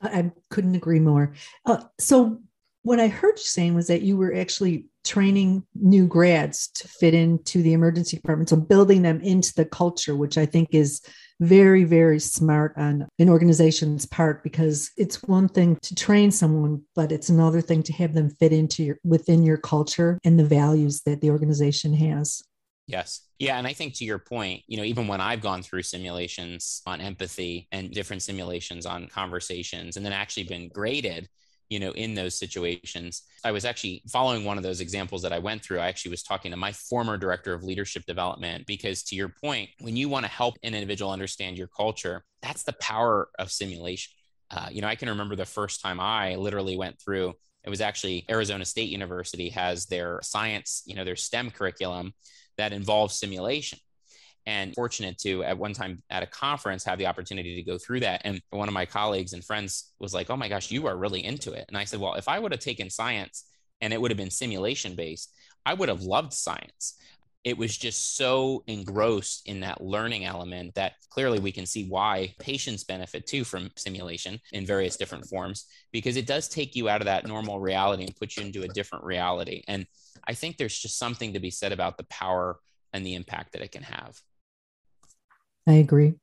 I 0.02 0.32
couldn't 0.50 0.74
agree 0.74 1.00
more. 1.00 1.34
Uh, 1.64 1.84
so 2.00 2.42
what 2.84 3.00
i 3.00 3.08
heard 3.08 3.38
you 3.38 3.44
saying 3.44 3.76
was 3.76 3.88
that 3.88 4.02
you 4.02 4.18
were 4.18 4.34
actually 4.34 4.86
training 5.04 5.64
new 5.76 6.08
grads 6.08 6.70
to 6.70 6.88
fit 6.88 7.14
into 7.14 7.62
the 7.62 7.74
emergency 7.74 8.18
department 8.18 8.50
so 8.50 8.56
building 8.56 9.02
them 9.04 9.22
into 9.22 9.54
the 9.54 9.66
culture 9.66 10.16
which 10.16 10.38
i 10.38 10.46
think 10.46 10.70
is 10.72 11.02
very 11.42 11.84
very 11.84 12.20
smart 12.20 12.74
on 12.78 13.08
an 13.20 13.30
organization's 13.30 14.06
part 14.06 14.44
because 14.44 14.92
it's 14.96 15.24
one 15.24 15.50
thing 15.50 15.76
to 15.82 15.96
train 15.96 16.32
someone 16.32 16.82
but 16.96 17.12
it's 17.12 17.30
another 17.30 17.62
thing 17.62 17.82
to 17.82 17.92
have 17.92 18.14
them 18.14 18.30
fit 18.30 18.54
into 18.54 18.84
your 18.84 18.98
within 19.04 19.44
your 19.44 19.58
culture 19.58 20.18
and 20.24 20.40
the 20.40 20.46
values 20.46 21.02
that 21.02 21.20
the 21.20 21.30
organization 21.30 21.94
has 21.94 22.42
Yes. 22.88 23.22
Yeah. 23.39 23.58
And 23.58 23.65
I 23.65 23.74
think 23.74 23.94
to 23.96 24.06
your 24.06 24.20
point, 24.20 24.63
you 24.68 24.75
know, 24.75 24.84
even 24.84 25.08
when 25.08 25.22
I've 25.22 25.42
gone 25.42 25.63
through 25.63 25.84
simulations 25.84 26.82
on 26.86 27.00
empathy 27.00 27.68
and 27.72 27.89
different 27.92 28.22
simulations 28.22 28.86
on 28.86 29.08
conversations 29.08 29.96
and 29.96 30.06
then 30.06 30.12
actually 30.12 30.44
been 30.44 30.68
graded, 30.68 31.30
you 31.72 31.80
know, 31.80 31.92
in 31.92 32.13
those 32.13 32.38
situations. 32.38 33.24
I 33.46 33.54
was 33.54 33.63
actually 33.63 34.04
following 34.12 34.44
one 34.44 34.58
of 34.58 34.63
those 34.63 34.82
examples 34.82 35.22
that 35.22 35.32
I 35.32 35.40
went 35.40 35.63
through. 35.63 35.80
I 35.80 35.88
actually 35.88 36.12
was 36.12 36.22
talking 36.22 36.51
to 36.51 36.58
my 36.58 36.74
former 36.74 37.18
director 37.18 37.54
of 37.54 37.63
leadership 37.63 38.06
development 38.06 38.68
because, 38.68 39.04
to 39.04 39.16
your 39.16 39.30
point, 39.30 39.70
when 39.80 39.96
you 39.96 40.10
want 40.10 40.25
to 40.25 40.32
help 40.32 40.58
an 40.63 40.75
individual 40.75 41.12
understand 41.12 41.58
your 41.58 41.70
culture, 41.70 42.25
that's 42.42 42.63
the 42.63 42.74
power 42.74 43.30
of 43.40 43.54
simulation. 43.54 44.12
Uh, 44.51 44.68
you 44.70 44.82
know, 44.82 44.88
I 44.90 44.96
can 44.96 45.08
remember 45.08 45.38
the 45.38 45.46
first 45.46 45.82
time 45.82 46.01
I 46.01 46.36
literally 46.36 46.75
went 46.75 47.00
through. 47.00 47.36
It 47.63 47.70
was 47.70 47.80
actually 47.80 48.25
Arizona 48.30 48.66
State 48.66 48.90
University 48.90 49.48
has 49.50 49.86
their 49.86 50.20
science, 50.24 50.84
you 50.86 50.96
know, 50.96 51.06
their 51.06 51.16
STEM 51.16 51.51
curriculum 51.51 52.13
that 52.58 52.74
involves 52.74 53.16
simulation 53.16 53.80
and 54.45 54.74
fortunate 54.74 55.17
to 55.19 55.43
at 55.43 55.57
one 55.57 55.74
time 55.74 56.01
at 56.10 56.24
a 56.24 56.27
conference 56.27 56.83
have 56.83 56.98
the 56.98 57.05
opportunity 57.05 57.55
to 57.55 57.63
go 57.63 57.77
through 57.77 58.00
that. 58.01 58.21
And 58.24 58.41
one 58.50 58.67
of 58.67 58.74
my 58.74 58.86
colleagues 58.86 59.33
and 59.33 59.43
friends 59.43 59.93
was 60.00 60.13
like 60.13 60.29
oh 60.29 60.38
my 60.38 60.50
gosh 60.50 60.71
you 60.71 60.88
are 60.88 60.98
really 60.98 61.24
into 61.24 61.53
it. 61.53 61.65
And 61.67 61.77
i 61.77 61.83
said 61.83 62.00
well 62.00 62.15
if 62.15 62.27
i 62.27 62.39
would 62.39 62.51
have 62.51 62.62
taken 62.62 62.89
science 62.89 63.45
and 63.81 63.93
it 63.93 64.01
would 64.01 64.12
have 64.12 64.17
been 64.17 64.31
simulation 64.31 64.95
based 64.95 65.33
i 65.65 65.74
would 65.74 65.89
have 65.89 66.01
loved 66.01 66.33
science. 66.33 66.98
It 67.43 67.57
was 67.57 67.75
just 67.75 68.17
so 68.17 68.63
engrossed 68.67 69.48
in 69.48 69.62
that 69.62 69.83
learning 69.83 70.25
element 70.25 70.75
that 70.75 70.93
clearly 71.10 71.39
we 71.39 71.51
can 71.51 71.65
see 71.65 71.88
why 71.89 72.36
patients 72.38 72.83
benefit 72.83 73.25
too 73.25 73.43
from 73.43 73.71
simulation 73.75 74.39
in 74.51 74.63
various 74.63 74.95
different 74.95 75.25
forms 75.25 75.65
because 75.91 76.17
it 76.17 76.27
does 76.27 76.48
take 76.48 76.75
you 76.75 76.88
out 76.88 77.01
of 77.01 77.05
that 77.05 77.25
normal 77.25 77.60
reality 77.60 78.03
and 78.03 78.15
put 78.15 78.38
you 78.38 78.43
into 78.43 78.62
a 78.62 78.67
different 78.67 79.05
reality. 79.05 79.63
And 79.67 79.88
i 80.27 80.33
think 80.33 80.57
there's 80.57 80.77
just 80.77 81.00
something 81.00 81.33
to 81.33 81.39
be 81.39 81.51
said 81.51 81.71
about 81.71 81.98
the 81.98 82.03
power 82.05 82.60
and 82.93 83.05
the 83.05 83.15
impact 83.15 83.53
that 83.53 83.62
it 83.62 83.71
can 83.71 83.83
have 83.83 84.21
I 85.68 85.74
agree. 85.74 86.15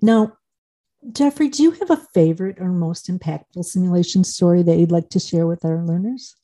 Now, 0.00 0.34
Geoffrey, 1.12 1.48
do 1.48 1.62
you 1.62 1.72
have 1.72 1.90
a 1.90 2.06
favorite 2.14 2.58
or 2.60 2.68
most 2.68 3.08
impactful 3.08 3.64
simulation 3.64 4.24
story 4.24 4.62
that 4.62 4.78
you'd 4.78 4.92
like 4.92 5.08
to 5.10 5.18
share 5.18 5.46
with 5.46 5.64
our 5.64 5.84
learners? 5.84 6.34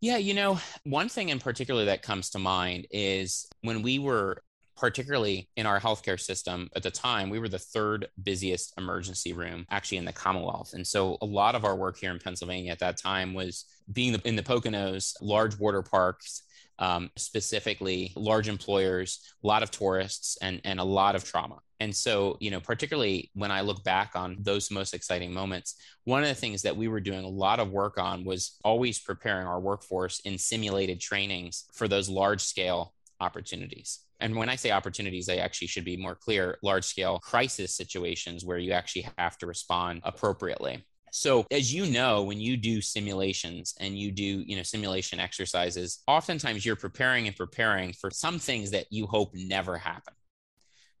Yeah, 0.00 0.16
you 0.16 0.34
know, 0.34 0.58
one 0.84 1.08
thing 1.08 1.28
in 1.28 1.38
particular 1.38 1.84
that 1.86 2.02
comes 2.02 2.30
to 2.30 2.38
mind 2.38 2.86
is 2.90 3.48
when 3.62 3.82
we 3.82 3.98
were 3.98 4.42
particularly 4.76 5.48
in 5.56 5.66
our 5.66 5.80
healthcare 5.80 6.20
system 6.20 6.70
at 6.76 6.84
the 6.84 6.90
time, 6.90 7.30
we 7.30 7.38
were 7.40 7.48
the 7.48 7.58
third 7.58 8.06
busiest 8.22 8.72
emergency 8.78 9.32
room 9.32 9.66
actually 9.70 9.98
in 9.98 10.04
the 10.04 10.12
Commonwealth. 10.12 10.72
And 10.72 10.86
so 10.86 11.18
a 11.20 11.26
lot 11.26 11.56
of 11.56 11.64
our 11.64 11.74
work 11.74 11.98
here 11.98 12.12
in 12.12 12.20
Pennsylvania 12.20 12.70
at 12.70 12.78
that 12.78 12.96
time 12.96 13.34
was 13.34 13.64
being 13.92 14.14
in 14.24 14.36
the 14.36 14.42
Poconos, 14.42 15.14
large 15.20 15.58
water 15.58 15.82
parks, 15.82 16.42
um, 16.78 17.10
specifically 17.16 18.12
large 18.16 18.48
employers, 18.48 19.20
a 19.42 19.46
lot 19.46 19.62
of 19.62 19.70
tourists, 19.70 20.38
and, 20.40 20.60
and 20.64 20.80
a 20.80 20.84
lot 20.84 21.14
of 21.14 21.24
trauma. 21.24 21.58
And 21.80 21.94
so, 21.94 22.36
you 22.40 22.50
know, 22.50 22.60
particularly 22.60 23.30
when 23.34 23.50
I 23.50 23.60
look 23.60 23.84
back 23.84 24.12
on 24.14 24.36
those 24.40 24.70
most 24.70 24.94
exciting 24.94 25.32
moments, 25.32 25.76
one 26.04 26.22
of 26.22 26.28
the 26.28 26.34
things 26.34 26.62
that 26.62 26.76
we 26.76 26.88
were 26.88 27.00
doing 27.00 27.24
a 27.24 27.28
lot 27.28 27.60
of 27.60 27.70
work 27.70 27.98
on 27.98 28.24
was 28.24 28.56
always 28.64 28.98
preparing 28.98 29.46
our 29.46 29.60
workforce 29.60 30.20
in 30.20 30.38
simulated 30.38 31.00
trainings 31.00 31.64
for 31.72 31.86
those 31.86 32.08
large 32.08 32.40
scale 32.40 32.94
opportunities. 33.20 34.00
And 34.20 34.34
when 34.34 34.48
I 34.48 34.56
say 34.56 34.72
opportunities, 34.72 35.28
I 35.28 35.36
actually 35.36 35.68
should 35.68 35.84
be 35.84 35.96
more 35.96 36.16
clear 36.16 36.58
large 36.62 36.84
scale 36.84 37.20
crisis 37.20 37.76
situations 37.76 38.44
where 38.44 38.58
you 38.58 38.72
actually 38.72 39.08
have 39.16 39.38
to 39.38 39.46
respond 39.46 40.00
appropriately. 40.02 40.84
So, 41.12 41.46
as 41.50 41.72
you 41.72 41.86
know, 41.86 42.22
when 42.22 42.40
you 42.40 42.56
do 42.56 42.80
simulations 42.80 43.74
and 43.80 43.98
you 43.98 44.10
do, 44.10 44.24
you 44.24 44.56
know, 44.56 44.62
simulation 44.62 45.20
exercises, 45.20 46.02
oftentimes 46.06 46.64
you're 46.64 46.76
preparing 46.76 47.26
and 47.26 47.36
preparing 47.36 47.92
for 47.92 48.10
some 48.10 48.38
things 48.38 48.70
that 48.70 48.86
you 48.90 49.06
hope 49.06 49.34
never 49.34 49.76
happen. 49.76 50.14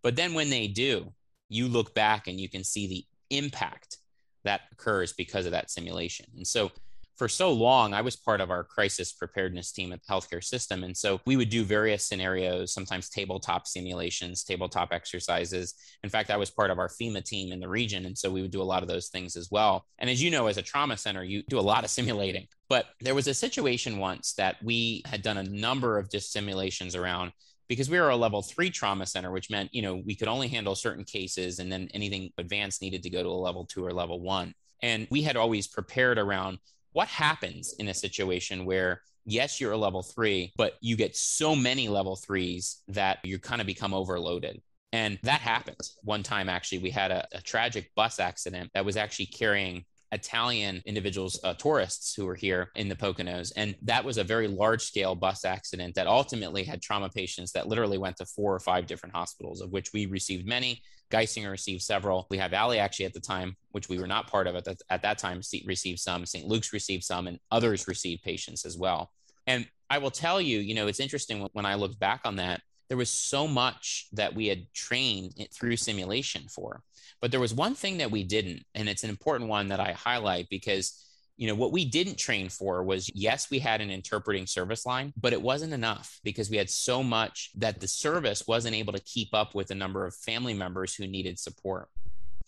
But 0.02 0.16
then 0.16 0.34
when 0.34 0.50
they 0.50 0.68
do, 0.68 1.12
you 1.48 1.68
look 1.68 1.94
back 1.94 2.28
and 2.28 2.40
you 2.40 2.48
can 2.48 2.64
see 2.64 2.86
the 2.86 3.04
impact 3.36 3.98
that 4.44 4.62
occurs 4.72 5.12
because 5.12 5.46
of 5.46 5.52
that 5.52 5.70
simulation. 5.70 6.26
And 6.36 6.46
so 6.46 6.70
for 7.18 7.28
so 7.28 7.52
long, 7.52 7.94
I 7.94 8.00
was 8.00 8.14
part 8.14 8.40
of 8.40 8.50
our 8.50 8.62
crisis 8.62 9.12
preparedness 9.12 9.72
team 9.72 9.92
at 9.92 10.00
the 10.02 10.12
healthcare 10.12 10.42
system. 10.42 10.84
And 10.84 10.96
so 10.96 11.20
we 11.26 11.36
would 11.36 11.50
do 11.50 11.64
various 11.64 12.04
scenarios, 12.04 12.72
sometimes 12.72 13.10
tabletop 13.10 13.66
simulations, 13.66 14.44
tabletop 14.44 14.92
exercises. 14.92 15.74
In 16.04 16.10
fact, 16.10 16.30
I 16.30 16.36
was 16.36 16.50
part 16.50 16.70
of 16.70 16.78
our 16.78 16.88
FEMA 16.88 17.24
team 17.24 17.52
in 17.52 17.58
the 17.58 17.68
region. 17.68 18.06
And 18.06 18.16
so 18.16 18.30
we 18.30 18.40
would 18.40 18.52
do 18.52 18.62
a 18.62 18.64
lot 18.64 18.82
of 18.82 18.88
those 18.88 19.08
things 19.08 19.34
as 19.34 19.48
well. 19.50 19.84
And 19.98 20.08
as 20.08 20.22
you 20.22 20.30
know, 20.30 20.46
as 20.46 20.58
a 20.58 20.62
trauma 20.62 20.96
center, 20.96 21.24
you 21.24 21.42
do 21.48 21.58
a 21.58 21.60
lot 21.60 21.82
of 21.82 21.90
simulating. 21.90 22.46
But 22.68 22.86
there 23.00 23.16
was 23.16 23.26
a 23.26 23.34
situation 23.34 23.98
once 23.98 24.34
that 24.34 24.62
we 24.62 25.02
had 25.04 25.22
done 25.22 25.38
a 25.38 25.42
number 25.42 25.98
of 25.98 26.10
just 26.10 26.32
simulations 26.32 26.94
around 26.94 27.32
because 27.66 27.90
we 27.90 27.98
were 27.98 28.10
a 28.10 28.16
level 28.16 28.42
three 28.42 28.70
trauma 28.70 29.06
center, 29.06 29.32
which 29.32 29.50
meant, 29.50 29.74
you 29.74 29.82
know, 29.82 30.02
we 30.06 30.14
could 30.14 30.28
only 30.28 30.48
handle 30.48 30.74
certain 30.74 31.04
cases 31.04 31.58
and 31.58 31.70
then 31.70 31.88
anything 31.92 32.30
advanced 32.38 32.80
needed 32.80 33.02
to 33.02 33.10
go 33.10 33.22
to 33.22 33.28
a 33.28 33.30
level 33.30 33.66
two 33.66 33.84
or 33.84 33.92
level 33.92 34.20
one. 34.20 34.54
And 34.82 35.08
we 35.10 35.22
had 35.22 35.36
always 35.36 35.66
prepared 35.66 36.18
around 36.18 36.58
what 36.98 37.06
happens 37.06 37.76
in 37.78 37.86
a 37.86 37.94
situation 37.94 38.64
where 38.64 39.02
yes 39.24 39.60
you're 39.60 39.70
a 39.70 39.76
level 39.76 40.02
three 40.02 40.52
but 40.56 40.72
you 40.80 40.96
get 40.96 41.14
so 41.14 41.54
many 41.54 41.86
level 41.86 42.16
threes 42.16 42.82
that 42.88 43.20
you 43.22 43.38
kind 43.38 43.60
of 43.60 43.68
become 43.68 43.94
overloaded. 43.94 44.60
And 44.92 45.16
that 45.22 45.40
happened. 45.40 45.78
One 46.02 46.24
time 46.24 46.48
actually 46.48 46.78
we 46.78 46.90
had 46.90 47.12
a, 47.12 47.24
a 47.32 47.40
tragic 47.40 47.92
bus 47.94 48.18
accident 48.18 48.72
that 48.74 48.84
was 48.84 48.96
actually 48.96 49.26
carrying 49.26 49.84
Italian 50.12 50.82
individuals, 50.86 51.38
uh, 51.44 51.54
tourists 51.54 52.14
who 52.14 52.24
were 52.24 52.34
here 52.34 52.70
in 52.76 52.88
the 52.88 52.96
Poconos. 52.96 53.52
And 53.56 53.76
that 53.82 54.04
was 54.04 54.18
a 54.18 54.24
very 54.24 54.48
large 54.48 54.82
scale 54.82 55.14
bus 55.14 55.44
accident 55.44 55.94
that 55.94 56.06
ultimately 56.06 56.64
had 56.64 56.80
trauma 56.80 57.08
patients 57.08 57.52
that 57.52 57.68
literally 57.68 57.98
went 57.98 58.16
to 58.16 58.26
four 58.26 58.54
or 58.54 58.60
five 58.60 58.86
different 58.86 59.14
hospitals, 59.14 59.60
of 59.60 59.70
which 59.70 59.92
we 59.92 60.06
received 60.06 60.46
many. 60.46 60.82
Geisinger 61.10 61.50
received 61.50 61.82
several. 61.82 62.26
We 62.30 62.38
have 62.38 62.50
Valley 62.50 62.78
actually 62.78 63.06
at 63.06 63.14
the 63.14 63.20
time, 63.20 63.56
which 63.72 63.88
we 63.88 63.98
were 63.98 64.06
not 64.06 64.30
part 64.30 64.46
of 64.46 64.56
at 64.56 64.64
that, 64.64 64.80
at 64.90 65.02
that 65.02 65.18
time, 65.18 65.40
received 65.64 66.00
some. 66.00 66.26
St. 66.26 66.46
Luke's 66.46 66.72
received 66.72 67.04
some, 67.04 67.26
and 67.26 67.38
others 67.50 67.88
received 67.88 68.22
patients 68.22 68.66
as 68.66 68.76
well. 68.76 69.10
And 69.46 69.66
I 69.88 69.98
will 69.98 70.10
tell 70.10 70.40
you, 70.40 70.58
you 70.58 70.74
know, 70.74 70.86
it's 70.86 71.00
interesting 71.00 71.48
when 71.52 71.64
I 71.64 71.74
look 71.74 71.98
back 71.98 72.20
on 72.24 72.36
that, 72.36 72.60
there 72.88 72.96
was 72.96 73.10
so 73.10 73.46
much 73.46 74.06
that 74.12 74.34
we 74.34 74.46
had 74.46 74.72
trained 74.72 75.34
through 75.52 75.76
simulation 75.76 76.42
for. 76.48 76.82
But 77.20 77.30
there 77.30 77.40
was 77.40 77.54
one 77.54 77.74
thing 77.74 77.98
that 77.98 78.10
we 78.10 78.24
didn't, 78.24 78.64
and 78.74 78.88
it's 78.88 79.04
an 79.04 79.10
important 79.10 79.50
one 79.50 79.68
that 79.68 79.80
I 79.80 79.92
highlight 79.92 80.48
because 80.48 81.04
you 81.38 81.46
know 81.46 81.54
what 81.54 81.72
we 81.72 81.84
didn't 81.84 82.18
train 82.18 82.48
for 82.48 82.82
was 82.82 83.08
yes 83.14 83.48
we 83.48 83.60
had 83.60 83.80
an 83.80 83.90
interpreting 83.90 84.44
service 84.44 84.84
line 84.84 85.12
but 85.16 85.32
it 85.32 85.40
wasn't 85.40 85.72
enough 85.72 86.18
because 86.24 86.50
we 86.50 86.56
had 86.56 86.68
so 86.68 87.00
much 87.00 87.50
that 87.54 87.80
the 87.80 87.86
service 87.86 88.42
wasn't 88.48 88.74
able 88.74 88.92
to 88.92 89.00
keep 89.00 89.28
up 89.32 89.54
with 89.54 89.68
the 89.68 89.74
number 89.74 90.04
of 90.04 90.14
family 90.16 90.52
members 90.52 90.94
who 90.94 91.06
needed 91.06 91.38
support 91.38 91.88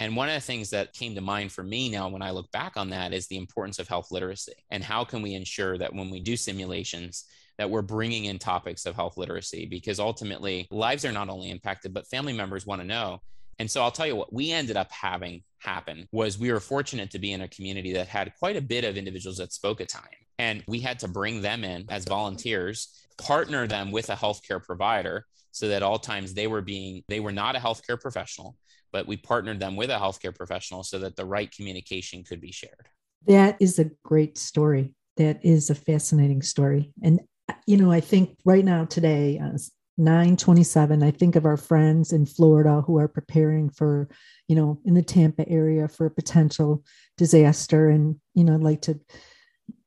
and 0.01 0.17
one 0.17 0.29
of 0.29 0.35
the 0.35 0.41
things 0.41 0.71
that 0.71 0.93
came 0.93 1.15
to 1.15 1.21
mind 1.21 1.53
for 1.53 1.63
me 1.63 1.89
now 1.89 2.09
when 2.09 2.21
I 2.21 2.33
look 2.33 2.51
back 2.51 2.77
on 2.77 2.91
that 2.91 3.13
is 3.13 3.29
the 3.29 3.37
importance 3.37 3.79
of 3.79 3.87
health 3.87 4.11
literacy 4.11 4.65
and 4.71 4.83
how 4.83 5.05
can 5.05 5.23
we 5.23 5.35
ensure 5.35 5.79
that 5.79 5.95
when 5.95 6.11
we 6.11 6.19
do 6.19 6.37
simulations 6.37 7.27
that 7.61 7.71
we're 7.71 7.83
bringing 7.83 8.25
in 8.25 8.39
topics 8.39 8.87
of 8.87 8.97
health 8.97 9.17
literacy 9.17 9.67
because 9.67 10.01
ultimately 10.01 10.67
lives 10.71 11.05
are 11.05 11.13
not 11.13 11.29
only 11.29 11.51
impacted 11.51 11.95
but 11.95 12.07
family 12.09 12.33
members 12.33 12.67
want 12.67 12.81
to 12.81 12.87
know 12.87 13.21
and 13.61 13.71
so 13.71 13.83
I'll 13.83 13.91
tell 13.91 14.07
you 14.07 14.17
what 14.17 14.33
we 14.33 14.53
ended 14.53 14.79
up 14.79 14.91
having 14.91 15.43
happen 15.59 16.09
was 16.13 16.39
we 16.39 16.51
were 16.51 16.61
fortunate 16.61 17.11
to 17.11 17.19
be 17.19 17.35
in 17.35 17.43
a 17.43 17.49
community 17.49 17.93
that 17.93 18.09
had 18.09 18.33
quite 18.39 18.57
a 18.57 18.63
bit 18.63 18.85
of 18.85 18.97
individuals 18.97 19.37
that 19.37 19.53
spoke 19.53 19.83
at 19.83 19.89
Italian. 19.89 20.15
And 20.39 20.65
we 20.67 20.81
had 20.81 20.99
to 21.01 21.09
bring 21.09 21.43
them 21.43 21.63
in 21.63 21.85
as 21.91 22.07
volunteers, 22.07 22.89
partner 23.19 23.67
them 23.67 23.91
with 23.91 24.09
a 24.09 24.15
healthcare 24.15 24.65
provider 24.65 25.27
so 25.51 25.69
that 25.69 25.83
all 25.83 25.99
times 25.99 26.33
they 26.33 26.47
were 26.47 26.63
being, 26.63 27.03
they 27.09 27.21
were 27.21 27.33
not 27.33 27.55
a 27.55 27.59
healthcare 27.59 28.01
professional, 28.01 28.57
but 28.93 29.07
we 29.07 29.19
partnered 29.19 29.61
them 29.61 29.77
with 29.77 29.91
a 29.91 29.99
healthcare 29.99 30.35
professional 30.35 30.83
so 30.83 30.99
that 30.99 31.17
the 31.17 31.27
right 31.27 31.55
communication 31.55 32.25
could 32.25 32.41
be 32.41 32.53
shared. 32.53 32.89
That 33.27 33.59
is 33.61 33.79
a 33.79 33.91
great 34.03 34.39
story. 34.39 34.95
That 35.19 35.45
is 35.45 35.69
a 35.69 35.75
fascinating 35.75 36.41
story. 36.41 36.95
And, 37.03 37.21
you 37.67 37.77
know, 37.77 37.91
I 37.91 38.01
think 38.01 38.37
right 38.45 38.65
now, 38.65 38.85
today, 38.85 39.39
uh, 39.39 39.59
927 39.99 41.03
i 41.03 41.11
think 41.11 41.37
of 41.37 41.45
our 41.45 41.59
friends 41.59 42.13
in 42.15 42.25
florida 42.25 42.81
who 42.87 42.97
are 42.97 43.09
preparing 43.09 43.69
for 43.69 44.09
you 44.49 44.57
know 44.57 44.81
in 44.87 44.95
the 44.95 45.03
tampa 45.03 45.47
area 45.47 45.89
for 45.89 46.07
a 46.07 46.11
potential 46.11 46.83
disaster 47.19 47.91
and 47.91 48.17
you 48.33 48.43
know 48.43 48.55
i'd 48.55 48.63
like 48.63 48.81
to 48.81 48.99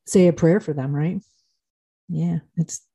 say 0.06 0.28
a 0.28 0.34
prayer 0.34 0.60
for 0.60 0.74
them 0.74 0.94
right? 0.94 1.20
Yeah 2.10 2.40
it's 2.58 2.86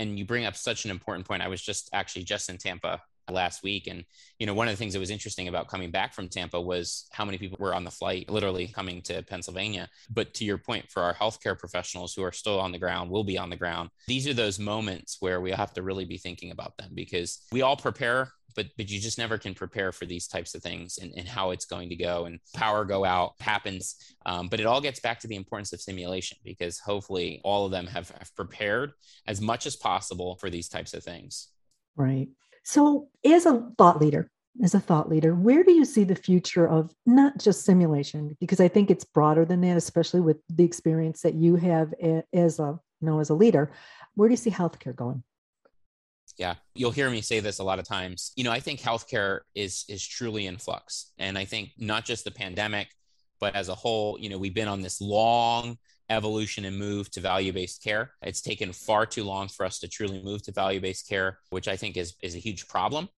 and 0.00 0.18
you 0.18 0.24
bring 0.24 0.46
up 0.46 0.56
such 0.56 0.86
an 0.86 0.90
important 0.90 1.28
point. 1.28 1.42
I 1.42 1.48
was 1.48 1.60
just 1.60 1.90
actually 1.92 2.24
just 2.24 2.48
in 2.48 2.56
tampa 2.56 3.02
last 3.30 3.62
week. 3.62 3.86
And, 3.86 4.04
you 4.38 4.46
know, 4.46 4.54
one 4.54 4.68
of 4.68 4.72
the 4.72 4.76
things 4.76 4.92
that 4.92 5.00
was 5.00 5.10
interesting 5.10 5.48
about 5.48 5.68
coming 5.68 5.90
back 5.90 6.14
from 6.14 6.28
Tampa 6.28 6.60
was 6.60 7.06
how 7.12 7.24
many 7.24 7.38
people 7.38 7.58
were 7.60 7.74
on 7.74 7.84
the 7.84 7.90
flight, 7.90 8.28
literally 8.28 8.68
coming 8.68 9.02
to 9.02 9.22
Pennsylvania. 9.22 9.88
But 10.10 10.34
to 10.34 10.44
your 10.44 10.58
point, 10.58 10.90
for 10.90 11.02
our 11.02 11.14
healthcare 11.14 11.58
professionals 11.58 12.14
who 12.14 12.22
are 12.22 12.32
still 12.32 12.60
on 12.60 12.72
the 12.72 12.78
ground, 12.78 13.10
will 13.10 13.24
be 13.24 13.38
on 13.38 13.50
the 13.50 13.56
ground, 13.56 13.90
these 14.06 14.26
are 14.26 14.34
those 14.34 14.58
moments 14.58 15.16
where 15.20 15.40
we 15.40 15.50
have 15.50 15.72
to 15.74 15.82
really 15.82 16.04
be 16.04 16.18
thinking 16.18 16.50
about 16.50 16.76
them 16.76 16.90
because 16.94 17.46
we 17.52 17.62
all 17.62 17.76
prepare 17.76 18.32
but 18.54 18.66
but 18.76 18.90
you 18.90 19.00
just 19.00 19.18
never 19.18 19.38
can 19.38 19.54
prepare 19.54 19.92
for 19.92 20.06
these 20.06 20.26
types 20.26 20.54
of 20.54 20.62
things 20.62 20.98
and, 20.98 21.12
and 21.16 21.28
how 21.28 21.50
it's 21.50 21.64
going 21.64 21.88
to 21.88 21.96
go 21.96 22.24
and 22.24 22.40
power 22.54 22.84
go 22.84 23.04
out 23.04 23.34
happens 23.40 23.96
um, 24.26 24.48
but 24.48 24.60
it 24.60 24.66
all 24.66 24.80
gets 24.80 25.00
back 25.00 25.20
to 25.20 25.28
the 25.28 25.36
importance 25.36 25.72
of 25.72 25.80
simulation 25.80 26.36
because 26.44 26.78
hopefully 26.78 27.40
all 27.44 27.66
of 27.66 27.72
them 27.72 27.86
have, 27.86 28.10
have 28.10 28.34
prepared 28.36 28.92
as 29.26 29.40
much 29.40 29.66
as 29.66 29.76
possible 29.76 30.36
for 30.36 30.50
these 30.50 30.68
types 30.68 30.94
of 30.94 31.02
things 31.02 31.48
right 31.96 32.28
so, 32.62 33.08
as 33.24 33.46
a 33.46 33.70
thought 33.78 34.00
leader, 34.00 34.30
as 34.62 34.74
a 34.74 34.80
thought 34.80 35.08
leader, 35.08 35.34
where 35.34 35.62
do 35.62 35.72
you 35.72 35.84
see 35.84 36.04
the 36.04 36.14
future 36.14 36.66
of 36.66 36.92
not 37.06 37.38
just 37.38 37.64
simulation? 37.64 38.36
Because 38.40 38.60
I 38.60 38.68
think 38.68 38.90
it's 38.90 39.04
broader 39.04 39.44
than 39.44 39.60
that, 39.62 39.76
especially 39.76 40.20
with 40.20 40.38
the 40.48 40.64
experience 40.64 41.22
that 41.22 41.34
you 41.34 41.56
have 41.56 41.94
as 42.32 42.58
a 42.58 42.78
you 43.00 43.06
know 43.06 43.20
as 43.20 43.30
a 43.30 43.34
leader. 43.34 43.70
Where 44.14 44.28
do 44.28 44.32
you 44.32 44.36
see 44.36 44.50
healthcare 44.50 44.94
going? 44.94 45.22
Yeah, 46.36 46.54
you'll 46.74 46.90
hear 46.90 47.10
me 47.10 47.20
say 47.20 47.40
this 47.40 47.58
a 47.58 47.64
lot 47.64 47.78
of 47.78 47.86
times. 47.86 48.32
You 48.36 48.44
know, 48.44 48.52
I 48.52 48.60
think 48.60 48.80
healthcare 48.80 49.40
is 49.54 49.84
is 49.88 50.06
truly 50.06 50.46
in 50.46 50.58
flux, 50.58 51.12
and 51.18 51.38
I 51.38 51.44
think 51.44 51.70
not 51.78 52.04
just 52.04 52.24
the 52.24 52.30
pandemic, 52.30 52.88
but 53.40 53.54
as 53.54 53.68
a 53.68 53.74
whole, 53.74 54.18
you 54.20 54.28
know, 54.28 54.38
we've 54.38 54.54
been 54.54 54.68
on 54.68 54.80
this 54.80 55.00
long 55.00 55.78
evolution 56.10 56.64
and 56.64 56.78
move 56.78 57.10
to 57.12 57.20
value 57.20 57.52
based 57.52 57.82
care. 57.82 58.12
It's 58.22 58.40
taken 58.40 58.72
far 58.72 59.06
too 59.06 59.24
long 59.24 59.48
for 59.48 59.64
us 59.64 59.78
to 59.80 59.88
truly 59.88 60.22
move 60.22 60.42
to 60.42 60.52
value 60.52 60.80
based 60.80 61.08
care, 61.08 61.38
which 61.50 61.68
I 61.68 61.76
think 61.76 61.96
is, 61.96 62.14
is 62.22 62.34
a 62.34 62.38
huge 62.38 62.68
problem. 62.68 63.08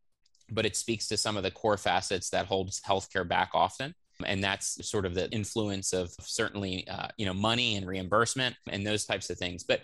But 0.51 0.67
it 0.67 0.77
speaks 0.77 1.09
to 1.09 1.17
some 1.17 1.37
of 1.37 1.43
the 1.43 1.51
core 1.51 1.79
facets 1.79 2.31
that 2.31 2.47
holds 2.47 2.81
healthcare 2.83 3.27
back 3.27 3.51
often 3.55 3.95
and 4.27 4.45
that's 4.45 4.87
sort 4.89 5.07
of 5.07 5.15
the 5.15 5.29
influence 5.31 5.93
of 5.93 6.11
certainly 6.21 6.87
uh, 6.89 7.09
you 7.17 7.27
know 7.27 7.35
money 7.35 7.77
and 7.77 7.87
reimbursement 7.87 8.55
and 8.69 8.87
those 8.87 9.05
types 9.05 9.31
of 9.31 9.39
things 9.39 9.65
but 9.65 9.81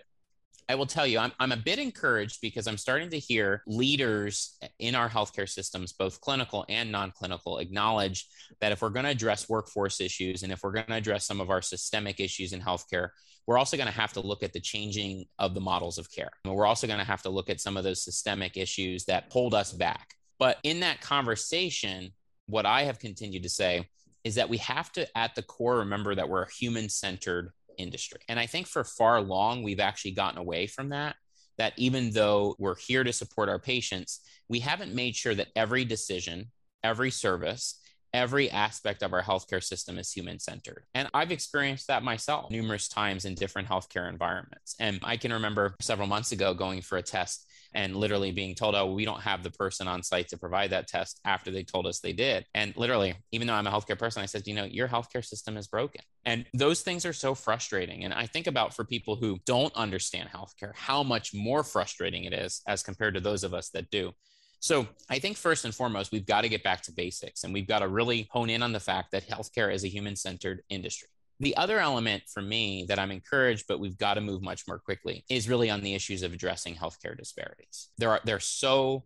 I 0.70 0.74
will 0.74 0.86
tell 0.86 1.06
you, 1.06 1.18
I'm, 1.18 1.32
I'm 1.40 1.52
a 1.52 1.56
bit 1.56 1.78
encouraged 1.78 2.40
because 2.42 2.66
I'm 2.66 2.76
starting 2.76 3.08
to 3.10 3.18
hear 3.18 3.62
leaders 3.66 4.58
in 4.78 4.94
our 4.94 5.08
healthcare 5.08 5.48
systems, 5.48 5.94
both 5.94 6.20
clinical 6.20 6.66
and 6.68 6.92
non 6.92 7.10
clinical, 7.10 7.58
acknowledge 7.58 8.26
that 8.60 8.72
if 8.72 8.82
we're 8.82 8.90
going 8.90 9.06
to 9.06 9.10
address 9.10 9.48
workforce 9.48 10.00
issues 10.00 10.42
and 10.42 10.52
if 10.52 10.62
we're 10.62 10.72
going 10.72 10.86
to 10.86 10.94
address 10.94 11.24
some 11.24 11.40
of 11.40 11.48
our 11.48 11.62
systemic 11.62 12.20
issues 12.20 12.52
in 12.52 12.60
healthcare, 12.60 13.08
we're 13.46 13.56
also 13.56 13.78
going 13.78 13.86
to 13.86 13.92
have 13.92 14.12
to 14.12 14.20
look 14.20 14.42
at 14.42 14.52
the 14.52 14.60
changing 14.60 15.24
of 15.38 15.54
the 15.54 15.60
models 15.60 15.96
of 15.96 16.10
care. 16.12 16.30
And 16.44 16.54
we're 16.54 16.66
also 16.66 16.86
going 16.86 16.98
to 16.98 17.04
have 17.04 17.22
to 17.22 17.30
look 17.30 17.48
at 17.48 17.62
some 17.62 17.78
of 17.78 17.84
those 17.84 18.04
systemic 18.04 18.58
issues 18.58 19.06
that 19.06 19.24
hold 19.30 19.54
us 19.54 19.72
back. 19.72 20.14
But 20.38 20.58
in 20.64 20.80
that 20.80 21.00
conversation, 21.00 22.10
what 22.46 22.66
I 22.66 22.82
have 22.82 22.98
continued 22.98 23.44
to 23.44 23.48
say 23.48 23.88
is 24.22 24.34
that 24.34 24.50
we 24.50 24.58
have 24.58 24.92
to, 24.92 25.06
at 25.16 25.34
the 25.34 25.42
core, 25.42 25.78
remember 25.78 26.14
that 26.14 26.28
we're 26.28 26.42
a 26.42 26.52
human 26.52 26.90
centered 26.90 27.52
industry. 27.78 28.20
And 28.28 28.38
I 28.38 28.46
think 28.46 28.66
for 28.66 28.84
far 28.84 29.20
long, 29.20 29.62
we've 29.62 29.80
actually 29.80 30.12
gotten 30.12 30.38
away 30.38 30.66
from 30.66 30.90
that 30.90 31.16
that 31.58 31.74
even 31.76 32.10
though 32.12 32.54
we're 32.58 32.76
here 32.76 33.04
to 33.04 33.12
support 33.12 33.48
our 33.48 33.58
patients, 33.58 34.20
we 34.48 34.60
haven't 34.60 34.94
made 34.94 35.14
sure 35.14 35.34
that 35.34 35.48
every 35.56 35.84
decision, 35.84 36.50
every 36.82 37.10
service, 37.10 37.80
every 38.14 38.50
aspect 38.50 39.02
of 39.02 39.12
our 39.12 39.22
healthcare 39.22 39.62
system 39.62 39.98
is 39.98 40.12
human 40.12 40.38
centered. 40.38 40.84
And 40.94 41.08
I've 41.12 41.32
experienced 41.32 41.88
that 41.88 42.02
myself 42.02 42.50
numerous 42.50 42.88
times 42.88 43.24
in 43.24 43.34
different 43.34 43.68
healthcare 43.68 44.08
environments. 44.08 44.76
And 44.80 45.00
I 45.02 45.16
can 45.16 45.32
remember 45.32 45.74
several 45.80 46.08
months 46.08 46.32
ago 46.32 46.54
going 46.54 46.80
for 46.80 46.96
a 46.96 47.02
test 47.02 47.47
and 47.74 47.96
literally 47.96 48.32
being 48.32 48.54
told, 48.54 48.74
oh, 48.74 48.92
we 48.92 49.04
don't 49.04 49.20
have 49.20 49.42
the 49.42 49.50
person 49.50 49.88
on 49.88 50.02
site 50.02 50.28
to 50.28 50.38
provide 50.38 50.70
that 50.70 50.88
test 50.88 51.20
after 51.24 51.50
they 51.50 51.62
told 51.62 51.86
us 51.86 52.00
they 52.00 52.12
did. 52.12 52.46
And 52.54 52.76
literally, 52.76 53.14
even 53.32 53.46
though 53.46 53.54
I'm 53.54 53.66
a 53.66 53.70
healthcare 53.70 53.98
person, 53.98 54.22
I 54.22 54.26
said, 54.26 54.46
you 54.46 54.54
know, 54.54 54.64
your 54.64 54.88
healthcare 54.88 55.24
system 55.24 55.56
is 55.56 55.66
broken. 55.66 56.00
And 56.24 56.46
those 56.54 56.80
things 56.80 57.04
are 57.04 57.12
so 57.12 57.34
frustrating. 57.34 58.04
And 58.04 58.14
I 58.14 58.26
think 58.26 58.46
about 58.46 58.74
for 58.74 58.84
people 58.84 59.16
who 59.16 59.38
don't 59.46 59.74
understand 59.74 60.30
healthcare, 60.30 60.74
how 60.74 61.02
much 61.02 61.34
more 61.34 61.62
frustrating 61.62 62.24
it 62.24 62.32
is 62.32 62.62
as 62.66 62.82
compared 62.82 63.14
to 63.14 63.20
those 63.20 63.44
of 63.44 63.54
us 63.54 63.70
that 63.70 63.90
do. 63.90 64.12
So 64.60 64.88
I 65.08 65.18
think 65.18 65.36
first 65.36 65.64
and 65.64 65.74
foremost, 65.74 66.10
we've 66.10 66.26
got 66.26 66.40
to 66.40 66.48
get 66.48 66.64
back 66.64 66.82
to 66.82 66.92
basics 66.92 67.44
and 67.44 67.52
we've 67.52 67.68
got 67.68 67.78
to 67.80 67.88
really 67.88 68.28
hone 68.30 68.50
in 68.50 68.62
on 68.62 68.72
the 68.72 68.80
fact 68.80 69.12
that 69.12 69.28
healthcare 69.28 69.72
is 69.72 69.84
a 69.84 69.88
human 69.88 70.16
centered 70.16 70.62
industry. 70.68 71.08
The 71.40 71.56
other 71.56 71.78
element 71.78 72.24
for 72.32 72.42
me 72.42 72.84
that 72.88 72.98
I'm 72.98 73.12
encouraged, 73.12 73.66
but 73.68 73.78
we've 73.78 73.96
got 73.96 74.14
to 74.14 74.20
move 74.20 74.42
much 74.42 74.66
more 74.66 74.78
quickly, 74.78 75.24
is 75.30 75.48
really 75.48 75.70
on 75.70 75.82
the 75.82 75.94
issues 75.94 76.22
of 76.22 76.32
addressing 76.32 76.74
healthcare 76.74 77.16
disparities. 77.16 77.88
There 77.98 78.10
are 78.10 78.20
they're 78.24 78.40
so 78.40 79.04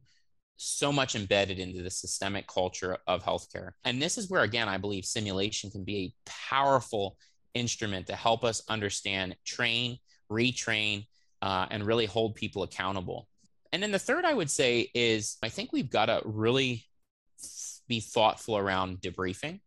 so 0.56 0.92
much 0.92 1.16
embedded 1.16 1.58
into 1.58 1.82
the 1.82 1.90
systemic 1.90 2.46
culture 2.46 2.96
of 3.06 3.24
healthcare. 3.24 3.72
And 3.84 4.00
this 4.00 4.16
is 4.16 4.30
where 4.30 4.42
again 4.42 4.68
I 4.68 4.78
believe 4.78 5.04
simulation 5.04 5.70
can 5.70 5.84
be 5.84 5.96
a 5.96 6.30
powerful 6.50 7.16
instrument 7.54 8.06
to 8.06 8.16
help 8.16 8.44
us 8.44 8.62
understand, 8.68 9.36
train, 9.44 9.98
retrain, 10.30 11.06
uh, 11.42 11.66
and 11.70 11.84
really 11.84 12.06
hold 12.06 12.34
people 12.34 12.62
accountable. 12.62 13.28
And 13.72 13.82
then 13.82 13.92
the 13.92 13.98
third 13.98 14.24
I 14.24 14.34
would 14.34 14.50
say 14.50 14.90
is 14.94 15.36
I 15.42 15.48
think 15.48 15.72
we've 15.72 15.90
got 15.90 16.06
to 16.06 16.22
really 16.24 16.84
be 17.88 18.00
thoughtful 18.00 18.56
around 18.56 19.00
debriefing 19.00 19.60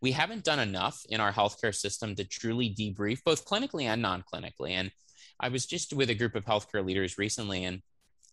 we 0.00 0.12
haven't 0.12 0.44
done 0.44 0.58
enough 0.58 1.04
in 1.08 1.20
our 1.20 1.32
healthcare 1.32 1.74
system 1.74 2.14
to 2.16 2.24
truly 2.24 2.74
debrief 2.74 3.22
both 3.24 3.44
clinically 3.44 3.84
and 3.84 4.02
non-clinically. 4.02 4.70
And 4.70 4.90
i 5.40 5.48
was 5.48 5.66
just 5.66 5.92
with 5.92 6.10
a 6.10 6.14
group 6.14 6.34
of 6.34 6.44
healthcare 6.44 6.84
leaders 6.84 7.18
recently 7.18 7.64
and 7.64 7.80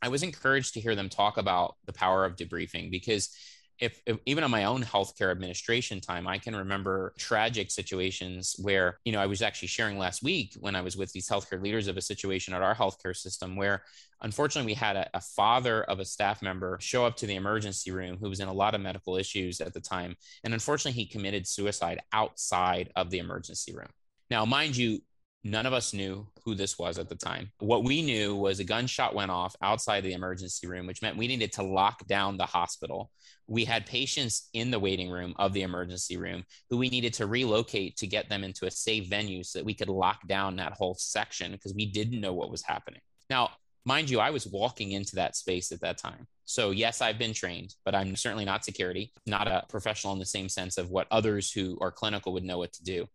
i 0.01 0.09
was 0.09 0.23
encouraged 0.23 0.73
to 0.73 0.81
hear 0.81 0.95
them 0.95 1.09
talk 1.09 1.37
about 1.37 1.75
the 1.85 1.93
power 1.93 2.25
of 2.25 2.35
debriefing 2.35 2.91
because 2.91 3.35
if, 3.79 4.01
if, 4.05 4.17
even 4.25 4.43
on 4.43 4.51
my 4.51 4.65
own 4.65 4.83
healthcare 4.83 5.31
administration 5.31 6.01
time, 6.01 6.27
I 6.27 6.37
can 6.37 6.55
remember 6.55 7.13
tragic 7.17 7.69
situations 7.69 8.55
where, 8.59 8.99
you 9.05 9.11
know, 9.11 9.19
I 9.19 9.27
was 9.27 9.41
actually 9.41 9.67
sharing 9.67 9.97
last 9.97 10.23
week 10.23 10.55
when 10.59 10.75
I 10.75 10.81
was 10.81 10.97
with 10.97 11.11
these 11.11 11.29
healthcare 11.29 11.61
leaders 11.61 11.87
of 11.87 11.97
a 11.97 12.01
situation 12.01 12.53
at 12.53 12.61
our 12.61 12.73
healthcare 12.73 13.15
system 13.15 13.55
where 13.55 13.83
unfortunately 14.21 14.71
we 14.71 14.75
had 14.75 14.95
a, 14.95 15.09
a 15.13 15.21
father 15.21 15.83
of 15.83 15.99
a 15.99 16.05
staff 16.05 16.41
member 16.41 16.77
show 16.81 17.05
up 17.05 17.15
to 17.17 17.27
the 17.27 17.35
emergency 17.35 17.91
room 17.91 18.17
who 18.19 18.29
was 18.29 18.39
in 18.39 18.47
a 18.47 18.53
lot 18.53 18.73
of 18.73 18.81
medical 18.81 19.15
issues 19.15 19.61
at 19.61 19.73
the 19.73 19.81
time. 19.81 20.15
And 20.43 20.53
unfortunately, 20.53 20.99
he 20.99 21.07
committed 21.07 21.47
suicide 21.47 22.01
outside 22.11 22.91
of 22.95 23.11
the 23.11 23.19
emergency 23.19 23.73
room. 23.75 23.89
Now, 24.31 24.43
mind 24.45 24.75
you, 24.75 25.01
None 25.47 25.65
of 25.65 25.71
us 25.71 25.93
knew 25.93 26.27
who 26.43 26.55
this 26.55 26.77
was 26.77 26.99
at 26.99 27.07
the 27.07 27.15
time. 27.15 27.53
What 27.59 27.85
we 27.85 28.01
knew 28.01 28.35
was 28.35 28.59
a 28.59 28.65
gunshot 28.65 29.15
went 29.15 29.31
off 29.31 29.55
outside 29.61 30.03
the 30.03 30.11
emergency 30.11 30.67
room, 30.67 30.85
which 30.85 31.01
meant 31.01 31.15
we 31.15 31.25
needed 31.25 31.53
to 31.53 31.63
lock 31.63 32.05
down 32.05 32.35
the 32.35 32.45
hospital. 32.45 33.11
We 33.47 33.63
had 33.63 33.85
patients 33.85 34.49
in 34.51 34.71
the 34.71 34.79
waiting 34.79 35.09
room 35.09 35.33
of 35.37 35.53
the 35.53 35.61
emergency 35.61 36.17
room 36.17 36.43
who 36.69 36.77
we 36.77 36.89
needed 36.89 37.13
to 37.13 37.27
relocate 37.27 37.95
to 37.97 38.07
get 38.07 38.27
them 38.27 38.43
into 38.43 38.65
a 38.65 38.71
safe 38.71 39.07
venue 39.07 39.41
so 39.41 39.59
that 39.59 39.65
we 39.65 39.73
could 39.73 39.87
lock 39.87 40.27
down 40.27 40.57
that 40.57 40.73
whole 40.73 40.95
section 40.95 41.53
because 41.53 41.73
we 41.73 41.85
didn't 41.85 42.19
know 42.19 42.33
what 42.33 42.51
was 42.51 42.63
happening. 42.63 42.99
Now, 43.29 43.51
mind 43.85 44.09
you, 44.09 44.19
I 44.19 44.31
was 44.31 44.47
walking 44.47 44.91
into 44.91 45.15
that 45.15 45.37
space 45.37 45.71
at 45.71 45.79
that 45.79 45.97
time. 45.97 46.27
So, 46.43 46.71
yes, 46.71 47.01
I've 47.01 47.17
been 47.17 47.33
trained, 47.33 47.75
but 47.85 47.95
I'm 47.95 48.17
certainly 48.17 48.43
not 48.43 48.65
security, 48.65 49.13
not 49.25 49.47
a 49.47 49.63
professional 49.69 50.11
in 50.11 50.19
the 50.19 50.25
same 50.25 50.49
sense 50.49 50.77
of 50.77 50.89
what 50.89 51.07
others 51.09 51.51
who 51.53 51.77
are 51.79 51.91
clinical 51.91 52.33
would 52.33 52.43
know 52.43 52.57
what 52.57 52.73
to 52.73 52.83
do. 52.83 53.07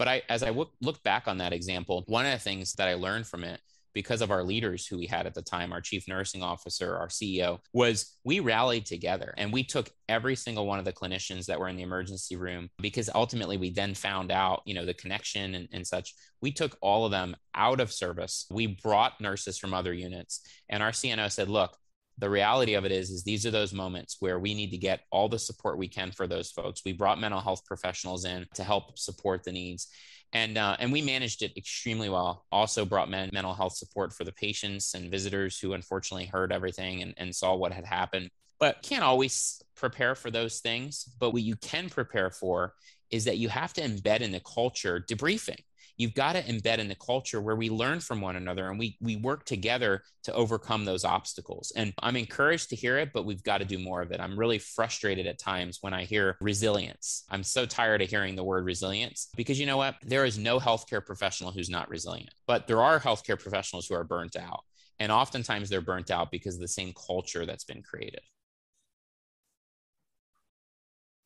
But 0.00 0.08
I, 0.08 0.22
as 0.30 0.42
I 0.42 0.46
w- 0.46 0.70
look 0.80 1.02
back 1.02 1.28
on 1.28 1.36
that 1.38 1.52
example, 1.52 2.04
one 2.06 2.24
of 2.24 2.32
the 2.32 2.38
things 2.38 2.72
that 2.76 2.88
I 2.88 2.94
learned 2.94 3.26
from 3.26 3.44
it 3.44 3.60
because 3.92 4.22
of 4.22 4.30
our 4.30 4.42
leaders 4.42 4.86
who 4.86 4.96
we 4.96 5.04
had 5.04 5.26
at 5.26 5.34
the 5.34 5.42
time, 5.42 5.74
our 5.74 5.82
chief 5.82 6.08
nursing 6.08 6.42
officer, 6.42 6.96
our 6.96 7.08
CEO, 7.08 7.58
was 7.74 8.16
we 8.24 8.40
rallied 8.40 8.86
together 8.86 9.34
and 9.36 9.52
we 9.52 9.62
took 9.62 9.90
every 10.08 10.36
single 10.36 10.66
one 10.66 10.78
of 10.78 10.86
the 10.86 10.92
clinicians 10.94 11.44
that 11.44 11.60
were 11.60 11.68
in 11.68 11.76
the 11.76 11.82
emergency 11.82 12.34
room 12.34 12.70
because 12.78 13.10
ultimately 13.14 13.58
we 13.58 13.68
then 13.68 13.92
found 13.92 14.32
out, 14.32 14.62
you 14.64 14.72
know, 14.72 14.86
the 14.86 14.94
connection 14.94 15.54
and, 15.54 15.68
and 15.70 15.86
such. 15.86 16.14
We 16.40 16.50
took 16.50 16.78
all 16.80 17.04
of 17.04 17.10
them 17.10 17.36
out 17.54 17.78
of 17.78 17.92
service. 17.92 18.46
We 18.50 18.68
brought 18.68 19.20
nurses 19.20 19.58
from 19.58 19.74
other 19.74 19.92
units 19.92 20.40
and 20.70 20.82
our 20.82 20.92
CNO 20.92 21.30
said, 21.30 21.50
look, 21.50 21.76
the 22.20 22.30
reality 22.30 22.74
of 22.74 22.84
it 22.84 22.92
is 22.92 23.10
is 23.10 23.24
these 23.24 23.44
are 23.46 23.50
those 23.50 23.72
moments 23.72 24.18
where 24.20 24.38
we 24.38 24.54
need 24.54 24.70
to 24.70 24.78
get 24.78 25.00
all 25.10 25.28
the 25.28 25.38
support 25.38 25.78
we 25.78 25.88
can 25.88 26.12
for 26.12 26.26
those 26.26 26.50
folks. 26.50 26.82
We 26.84 26.92
brought 26.92 27.20
mental 27.20 27.40
health 27.40 27.64
professionals 27.64 28.24
in 28.24 28.46
to 28.54 28.62
help 28.62 28.98
support 28.98 29.42
the 29.42 29.52
needs. 29.52 29.88
And 30.32 30.56
uh, 30.58 30.76
and 30.78 30.92
we 30.92 31.02
managed 31.02 31.42
it 31.42 31.56
extremely 31.56 32.08
well. 32.08 32.44
Also 32.52 32.84
brought 32.84 33.10
men- 33.10 33.30
mental 33.32 33.54
health 33.54 33.76
support 33.76 34.12
for 34.12 34.22
the 34.24 34.32
patients 34.32 34.94
and 34.94 35.10
visitors 35.10 35.58
who 35.58 35.72
unfortunately 35.72 36.26
heard 36.26 36.52
everything 36.52 37.02
and, 37.02 37.14
and 37.16 37.34
saw 37.34 37.56
what 37.56 37.72
had 37.72 37.84
happened. 37.84 38.30
But 38.60 38.82
can't 38.82 39.02
always 39.02 39.60
prepare 39.80 40.14
for 40.14 40.30
those 40.30 40.60
things 40.60 41.08
but 41.18 41.30
what 41.30 41.42
you 41.42 41.56
can 41.56 41.88
prepare 41.88 42.30
for 42.30 42.74
is 43.10 43.24
that 43.24 43.38
you 43.38 43.48
have 43.48 43.72
to 43.72 43.80
embed 43.80 44.20
in 44.20 44.30
the 44.30 44.40
culture 44.40 45.04
debriefing 45.08 45.58
you've 46.00 46.14
got 46.14 46.32
to 46.32 46.42
embed 46.44 46.78
in 46.78 46.88
the 46.88 46.94
culture 46.94 47.42
where 47.42 47.56
we 47.56 47.68
learn 47.68 48.00
from 48.00 48.22
one 48.22 48.34
another 48.34 48.70
and 48.70 48.78
we 48.78 48.96
we 49.02 49.16
work 49.16 49.44
together 49.44 50.02
to 50.22 50.32
overcome 50.32 50.86
those 50.86 51.04
obstacles. 51.04 51.74
And 51.76 51.92
I'm 52.02 52.16
encouraged 52.16 52.70
to 52.70 52.76
hear 52.76 52.96
it, 52.96 53.10
but 53.12 53.26
we've 53.26 53.42
got 53.42 53.58
to 53.58 53.66
do 53.66 53.78
more 53.78 54.00
of 54.00 54.10
it. 54.10 54.18
I'm 54.18 54.38
really 54.38 54.58
frustrated 54.58 55.26
at 55.26 55.38
times 55.38 55.78
when 55.82 55.92
I 55.92 56.04
hear 56.04 56.38
resilience. 56.40 57.24
I'm 57.28 57.42
so 57.42 57.66
tired 57.66 58.00
of 58.00 58.08
hearing 58.08 58.34
the 58.34 58.44
word 58.44 58.64
resilience 58.64 59.28
because 59.36 59.60
you 59.60 59.66
know 59.66 59.76
what? 59.76 59.96
There 60.02 60.24
is 60.24 60.38
no 60.38 60.58
healthcare 60.58 61.04
professional 61.04 61.52
who's 61.52 61.68
not 61.68 61.90
resilient, 61.90 62.30
but 62.46 62.66
there 62.66 62.82
are 62.82 62.98
healthcare 62.98 63.38
professionals 63.38 63.86
who 63.86 63.94
are 63.94 64.04
burnt 64.04 64.36
out. 64.36 64.64
And 64.98 65.12
oftentimes 65.12 65.68
they're 65.68 65.82
burnt 65.82 66.10
out 66.10 66.30
because 66.30 66.54
of 66.54 66.62
the 66.62 66.68
same 66.68 66.94
culture 66.94 67.44
that's 67.44 67.64
been 67.64 67.82
created. 67.82 68.20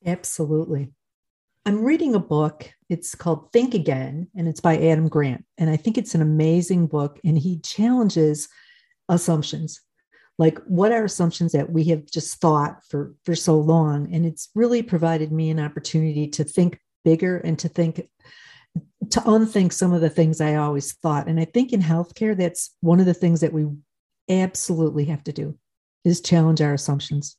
Absolutely. 0.05 0.91
I'm 1.67 1.83
reading 1.83 2.15
a 2.15 2.21
book. 2.21 2.71
It's 2.89 3.15
called 3.15 3.51
Think 3.53 3.75
Again, 3.75 4.29
and 4.37 4.47
it's 4.47 4.61
by 4.61 4.77
Adam 4.77 5.09
Grant. 5.09 5.45
And 5.57 5.71
I 5.71 5.77
think 5.77 5.97
it's 5.97 6.15
an 6.15 6.23
amazing 6.23 6.87
book. 6.89 7.19
And 7.25 7.39
he 7.39 7.61
challenges 7.61 8.49
assumptions 9.09 9.81
like 10.39 10.59
what 10.67 10.93
are 10.93 11.05
assumptions 11.05 11.53
that 11.53 11.71
we 11.71 11.85
have 11.85 12.05
just 12.07 12.41
thought 12.41 12.83
for 12.89 13.15
for 13.25 13.35
so 13.35 13.59
long 13.59 14.13
and 14.13 14.27
it's 14.27 14.51
really 14.55 14.83
provided 14.83 15.31
me 15.31 15.51
an 15.51 15.61
opportunity 15.61 16.27
to 16.27 16.45
think 16.45 16.79
bigger 17.05 17.39
and 17.39 17.59
to 17.59 17.69
think 17.69 18.09
to 19.11 19.21
unthink 19.31 19.73
some 19.73 19.93
of 19.93 20.01
the 20.01 20.11
things 20.11 20.41
i 20.41 20.57
always 20.57 20.93
thought 20.95 21.29
and 21.29 21.39
i 21.39 21.45
think 21.45 21.73
in 21.73 21.81
healthcare 21.81 22.37
that's 22.37 22.75
one 22.81 23.01
of 23.01 23.07
the 23.07 23.15
things 23.15 23.41
that 23.41 23.53
we 23.53 23.67
absolutely 24.29 25.05
have 25.05 25.23
to 25.23 25.33
do 25.33 25.57
is 26.05 26.21
challenge 26.21 26.61
our 26.61 26.75
assumptions 26.75 27.37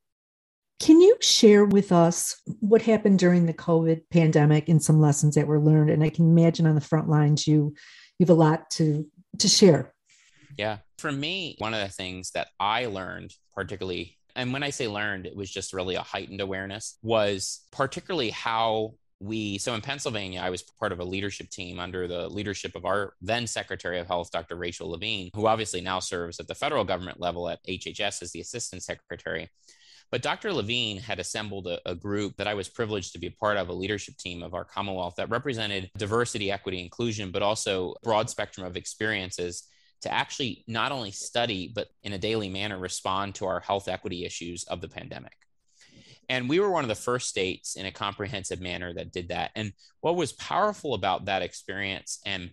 can 0.80 1.00
you 1.00 1.16
share 1.22 1.66
with 1.66 1.92
us 1.92 2.36
what 2.60 2.82
happened 2.82 3.20
during 3.20 3.46
the 3.46 3.54
COVID 3.54 4.02
pandemic 4.12 4.68
and 4.70 4.82
some 4.82 5.00
lessons 5.00 5.36
that 5.36 5.48
were 5.48 5.60
learned? 5.60 5.90
And 5.90 6.04
I 6.04 6.10
can 6.10 6.26
imagine 6.38 6.68
on 6.68 6.76
the 6.76 6.82
front 6.82 7.10
lines 7.10 7.48
you 7.48 7.74
you 8.20 8.26
have 8.26 8.30
a 8.30 8.40
lot 8.40 8.70
to 8.72 9.08
to 9.40 9.48
share. 9.48 9.94
Yeah. 10.58 10.78
For 10.98 11.12
me, 11.12 11.56
one 11.60 11.74
of 11.74 11.82
the 11.82 11.94
things 11.94 12.32
that 12.32 12.48
I 12.60 12.86
learned, 12.86 13.34
particularly, 13.54 14.18
and 14.36 14.54
when 14.54 14.64
I 14.64 14.70
say 14.70 14.88
learned, 14.88 15.26
it 15.26 15.36
was 15.36 15.52
just 15.52 15.74
really 15.74 15.96
a 15.96 16.02
heightened 16.02 16.42
awareness, 16.42 16.98
was 17.02 17.66
particularly 17.72 18.30
how 18.30 18.94
we 19.22 19.58
so 19.58 19.74
in 19.74 19.82
Pennsylvania, 19.82 20.42
I 20.42 20.50
was 20.50 20.62
part 20.62 20.92
of 20.92 21.00
a 21.00 21.06
leadership 21.06 21.50
team 21.50 21.80
under 21.80 22.08
the 22.08 22.28
leadership 22.28 22.76
of 22.76 22.86
our 22.86 23.14
then 23.22 23.48
Secretary 23.48 24.00
of 24.00 24.08
Health, 24.08 24.30
Dr. 24.32 24.56
Rachel 24.56 24.90
Levine, 24.90 25.30
who 25.34 25.48
obviously 25.48 25.82
now 25.82 26.00
serves 26.00 26.40
at 26.40 26.48
the 26.48 26.56
federal 26.56 26.84
government 26.84 27.20
level 27.20 27.48
at 27.50 27.66
HHS 27.66 28.22
as 28.22 28.32
the 28.32 28.42
Assistant 28.42 28.84
Secretary. 28.84 29.50
But 30.16 30.22
Dr. 30.22 30.54
Levine 30.54 30.98
had 30.98 31.20
assembled 31.20 31.68
a, 31.68 31.78
a, 31.86 31.94
group 31.94 32.38
that 32.38 32.48
I 32.48 32.54
was 32.54 32.70
privileged 32.70 33.12
to 33.12 33.20
be 33.20 33.28
a 33.28 33.32
part 33.32 33.58
of, 33.58 33.68
a 33.68 33.74
leadership 33.74 34.16
team 34.16 34.44
of 34.44 34.54
our 34.54 34.64
Commonwealth 34.64 35.16
that 35.18 35.30
represented 35.30 35.92
diversity, 35.98 36.50
equity, 36.54 36.82
inclusion, 36.82 37.32
but 37.32 37.42
also 37.42 37.96
broad 38.02 38.30
spectrum 38.30 38.66
of 38.66 38.78
experiences 38.78 39.68
to 40.04 40.14
actually 40.14 40.64
not 40.70 40.94
only 40.94 41.12
study, 41.12 41.70
but 41.76 41.90
in 42.04 42.14
a 42.14 42.18
daily 42.18 42.48
manner 42.48 42.80
respond 42.80 43.36
to 43.36 43.46
our 43.46 43.60
health 43.60 43.90
equity 43.90 44.24
issues 44.24 44.64
of 44.64 44.80
the 44.80 44.88
pandemic. 44.88 45.36
And 46.30 46.48
we 46.48 46.62
were 46.62 46.72
one 46.72 46.86
of 46.86 46.88
the 46.88 46.96
first 46.96 47.28
states 47.28 47.76
in 47.76 47.86
a 47.86 47.92
comprehensive 47.92 48.62
manner 48.62 48.94
that 48.94 49.12
did 49.12 49.28
that. 49.28 49.52
And 49.54 49.74
what 50.00 50.16
was 50.16 50.32
powerful 50.32 50.94
about 50.94 51.26
that 51.26 51.42
experience 51.42 52.22
and 52.26 52.52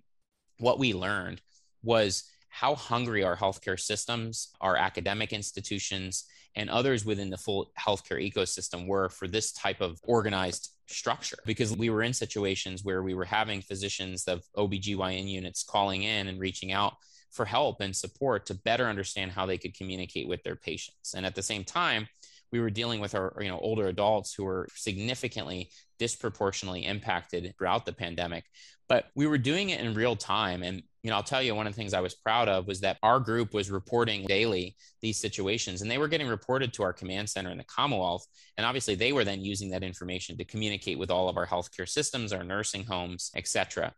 what 0.58 0.80
we 0.80 0.94
learned 0.94 1.40
was 1.84 2.24
how 2.48 2.74
hungry 2.74 3.22
our 3.22 3.36
healthcare 3.36 3.78
systems, 3.78 4.48
our 4.60 4.74
academic 4.74 5.32
institutions, 5.32 6.24
and 6.54 6.68
others 6.70 7.04
within 7.04 7.30
the 7.30 7.36
full 7.36 7.72
healthcare 7.78 8.20
ecosystem 8.20 8.86
were 8.86 9.08
for 9.08 9.26
this 9.26 9.52
type 9.52 9.80
of 9.80 9.98
organized 10.02 10.70
structure 10.86 11.38
because 11.46 11.76
we 11.76 11.90
were 11.90 12.02
in 12.02 12.12
situations 12.12 12.84
where 12.84 13.02
we 13.02 13.14
were 13.14 13.24
having 13.24 13.62
physicians 13.62 14.24
of 14.24 14.42
OBGYN 14.56 15.28
units 15.28 15.62
calling 15.62 16.02
in 16.02 16.28
and 16.28 16.40
reaching 16.40 16.72
out 16.72 16.94
for 17.30 17.44
help 17.44 17.80
and 17.80 17.96
support 17.96 18.46
to 18.46 18.54
better 18.54 18.86
understand 18.86 19.32
how 19.32 19.46
they 19.46 19.56
could 19.56 19.74
communicate 19.74 20.28
with 20.28 20.42
their 20.42 20.56
patients. 20.56 21.14
And 21.14 21.24
at 21.24 21.34
the 21.34 21.42
same 21.42 21.64
time, 21.64 22.06
we 22.52 22.60
were 22.60 22.70
dealing 22.70 23.00
with 23.00 23.14
our 23.14 23.34
you 23.40 23.48
know 23.48 23.58
older 23.58 23.88
adults 23.88 24.34
who 24.34 24.44
were 24.44 24.68
significantly 24.74 25.70
disproportionately 25.98 26.84
impacted 26.84 27.52
throughout 27.58 27.86
the 27.86 27.92
pandemic 27.92 28.44
but 28.92 29.06
we 29.14 29.26
were 29.26 29.38
doing 29.38 29.70
it 29.70 29.80
in 29.80 29.94
real 29.94 30.14
time. 30.14 30.62
And 30.62 30.82
you 31.02 31.10
know 31.10 31.16
i'll 31.16 31.22
tell 31.22 31.42
you 31.42 31.54
one 31.54 31.66
of 31.66 31.72
the 31.72 31.76
things 31.76 31.94
i 31.94 32.00
was 32.00 32.14
proud 32.14 32.48
of 32.48 32.66
was 32.66 32.80
that 32.80 32.98
our 33.02 33.18
group 33.18 33.54
was 33.54 33.70
reporting 33.70 34.24
daily 34.26 34.76
these 35.00 35.18
situations 35.18 35.82
and 35.82 35.90
they 35.90 35.98
were 35.98 36.06
getting 36.06 36.28
reported 36.28 36.72
to 36.74 36.82
our 36.82 36.92
command 36.92 37.28
center 37.28 37.50
in 37.50 37.58
the 37.58 37.64
commonwealth. 37.64 38.24
And 38.56 38.64
obviously 38.64 38.94
they 38.94 39.12
were 39.12 39.24
then 39.24 39.44
using 39.44 39.70
that 39.70 39.82
information 39.82 40.36
to 40.36 40.44
communicate 40.44 40.98
with 40.98 41.10
all 41.10 41.28
of 41.28 41.36
our 41.38 41.46
healthcare 41.46 41.88
systems 41.88 42.32
our 42.32 42.44
nursing 42.44 42.84
homes 42.84 43.30
etc 43.34 43.94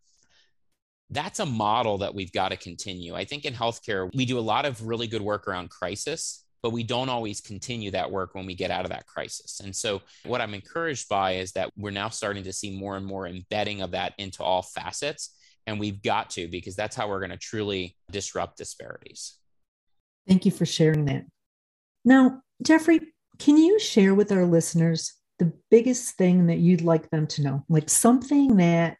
that's 1.10 1.40
a 1.40 1.46
model 1.46 1.98
that 1.98 2.14
we've 2.14 2.32
got 2.32 2.48
to 2.48 2.56
continue. 2.56 3.14
I 3.14 3.24
think 3.24 3.44
in 3.44 3.52
healthcare 3.52 4.08
we 4.14 4.24
do 4.24 4.38
a 4.38 4.40
lot 4.40 4.64
of 4.64 4.86
really 4.86 5.06
good 5.06 5.22
work 5.22 5.46
around 5.46 5.70
crisis 5.70 6.43
but 6.64 6.70
we 6.70 6.82
don't 6.82 7.10
always 7.10 7.42
continue 7.42 7.90
that 7.90 8.10
work 8.10 8.34
when 8.34 8.46
we 8.46 8.54
get 8.54 8.70
out 8.70 8.86
of 8.86 8.90
that 8.90 9.06
crisis. 9.06 9.60
And 9.60 9.76
so, 9.76 10.00
what 10.24 10.40
I'm 10.40 10.54
encouraged 10.54 11.10
by 11.10 11.32
is 11.32 11.52
that 11.52 11.70
we're 11.76 11.90
now 11.90 12.08
starting 12.08 12.42
to 12.44 12.54
see 12.54 12.74
more 12.74 12.96
and 12.96 13.04
more 13.04 13.28
embedding 13.28 13.82
of 13.82 13.90
that 13.90 14.14
into 14.16 14.42
all 14.42 14.62
facets. 14.62 15.36
And 15.66 15.78
we've 15.78 16.02
got 16.02 16.30
to, 16.30 16.48
because 16.48 16.74
that's 16.74 16.96
how 16.96 17.08
we're 17.08 17.18
going 17.18 17.32
to 17.32 17.36
truly 17.36 17.96
disrupt 18.10 18.56
disparities. 18.56 19.34
Thank 20.26 20.46
you 20.46 20.50
for 20.50 20.64
sharing 20.64 21.04
that. 21.04 21.26
Now, 22.02 22.40
Geoffrey, 22.62 23.12
can 23.38 23.58
you 23.58 23.78
share 23.78 24.14
with 24.14 24.32
our 24.32 24.46
listeners 24.46 25.12
the 25.38 25.52
biggest 25.70 26.16
thing 26.16 26.46
that 26.46 26.60
you'd 26.60 26.80
like 26.80 27.10
them 27.10 27.26
to 27.26 27.42
know? 27.42 27.64
Like 27.68 27.90
something 27.90 28.56
that 28.56 28.96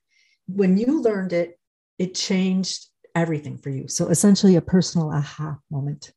when 0.48 0.76
you 0.76 1.00
learned 1.00 1.32
it, 1.32 1.58
it 1.98 2.14
changed 2.14 2.88
everything 3.14 3.56
for 3.56 3.70
you. 3.70 3.88
So 3.88 4.08
essentially 4.08 4.56
a 4.56 4.60
personal 4.60 5.10
aha 5.10 5.56
moment 5.70 6.12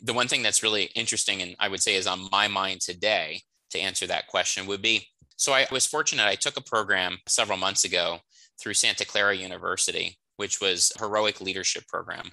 the 0.00 0.12
one 0.12 0.28
thing 0.28 0.42
that's 0.42 0.62
really 0.62 0.84
interesting 0.94 1.42
and 1.42 1.56
I 1.58 1.68
would 1.68 1.82
say 1.82 1.94
is 1.94 2.06
on 2.06 2.28
my 2.30 2.48
mind 2.48 2.80
today 2.80 3.42
to 3.70 3.78
answer 3.78 4.06
that 4.06 4.26
question 4.26 4.66
would 4.66 4.82
be 4.82 5.08
so 5.36 5.52
I 5.52 5.66
was 5.70 5.86
fortunate 5.86 6.26
I 6.26 6.34
took 6.34 6.56
a 6.56 6.62
program 6.62 7.18
several 7.26 7.58
months 7.58 7.84
ago 7.84 8.18
through 8.60 8.74
Santa 8.74 9.04
Clara 9.04 9.34
University 9.34 10.18
which 10.36 10.60
was 10.60 10.92
heroic 10.98 11.40
leadership 11.40 11.86
program 11.88 12.30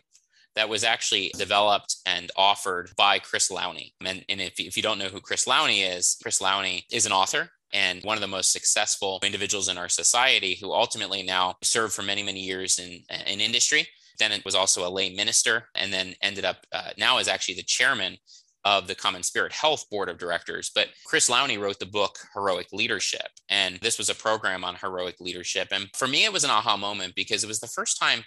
that 0.56 0.70
was 0.70 0.84
actually 0.84 1.32
developed 1.38 1.98
and 2.06 2.32
offered 2.38 2.92
by 2.96 3.18
Chris 3.18 3.50
Lowney. 3.50 3.94
And, 4.06 4.24
and 4.30 4.40
if, 4.40 4.60
if 4.60 4.78
you 4.78 4.84
don't 4.84 5.00
know 5.00 5.08
who 5.08 5.20
Chris 5.20 5.46
Lowney 5.46 5.98
is, 5.98 6.18
Chris 6.22 6.40
Lowney 6.40 6.84
is 6.92 7.06
an 7.06 7.12
author 7.12 7.50
and 7.74 8.04
one 8.04 8.18
of 8.18 8.22
the 8.22 8.28
most 8.28 8.52
successful 8.52 9.20
individuals 9.24 9.68
in 9.68 9.80
our 9.80 9.90
society 9.90 10.56
who 10.62 10.72
ultimately 10.72 11.24
now 11.24 11.56
served 11.64 11.94
for 11.94 12.04
many, 12.04 12.22
many 12.22 12.40
years 12.40 12.78
in, 12.78 13.04
in 13.26 13.42
industry 13.42 13.88
then 14.20 14.32
it 14.32 14.46
was 14.46 14.56
also 14.56 14.88
a 14.88 14.92
lay 14.92 15.14
minister, 15.14 15.66
and 15.76 15.92
then 15.92 16.16
ended 16.22 16.46
up 16.46 16.58
uh, 16.72 16.92
now 16.98 17.18
is 17.18 17.28
actually 17.28 17.56
the 17.56 17.64
chairman 17.64 18.18
of 18.66 18.88
the 18.88 18.96
Common 18.96 19.24
Spirit 19.24 19.52
Health 19.52 19.90
Board 19.90 20.10
of 20.10 20.18
Directors. 20.18 20.72
But 20.74 20.90
Chris 21.06 21.30
Lowney 21.30 21.60
wrote 21.60 21.80
the 21.80 21.86
book 21.86 22.18
Heroic 22.34 22.68
Leadership. 22.72 23.28
And 23.50 23.78
this 23.82 23.98
was 23.98 24.10
a 24.10 24.16
program 24.16 24.64
on 24.64 24.76
heroic 24.76 25.20
leadership. 25.20 25.68
And 25.72 25.90
for 25.96 26.08
me, 26.08 26.24
it 26.24 26.32
was 26.32 26.44
an 26.44 26.50
aha 26.50 26.78
moment 26.78 27.14
because 27.16 27.44
it 27.44 27.48
was 27.48 27.60
the 27.60 27.68
first 27.68 28.00
time 28.00 28.24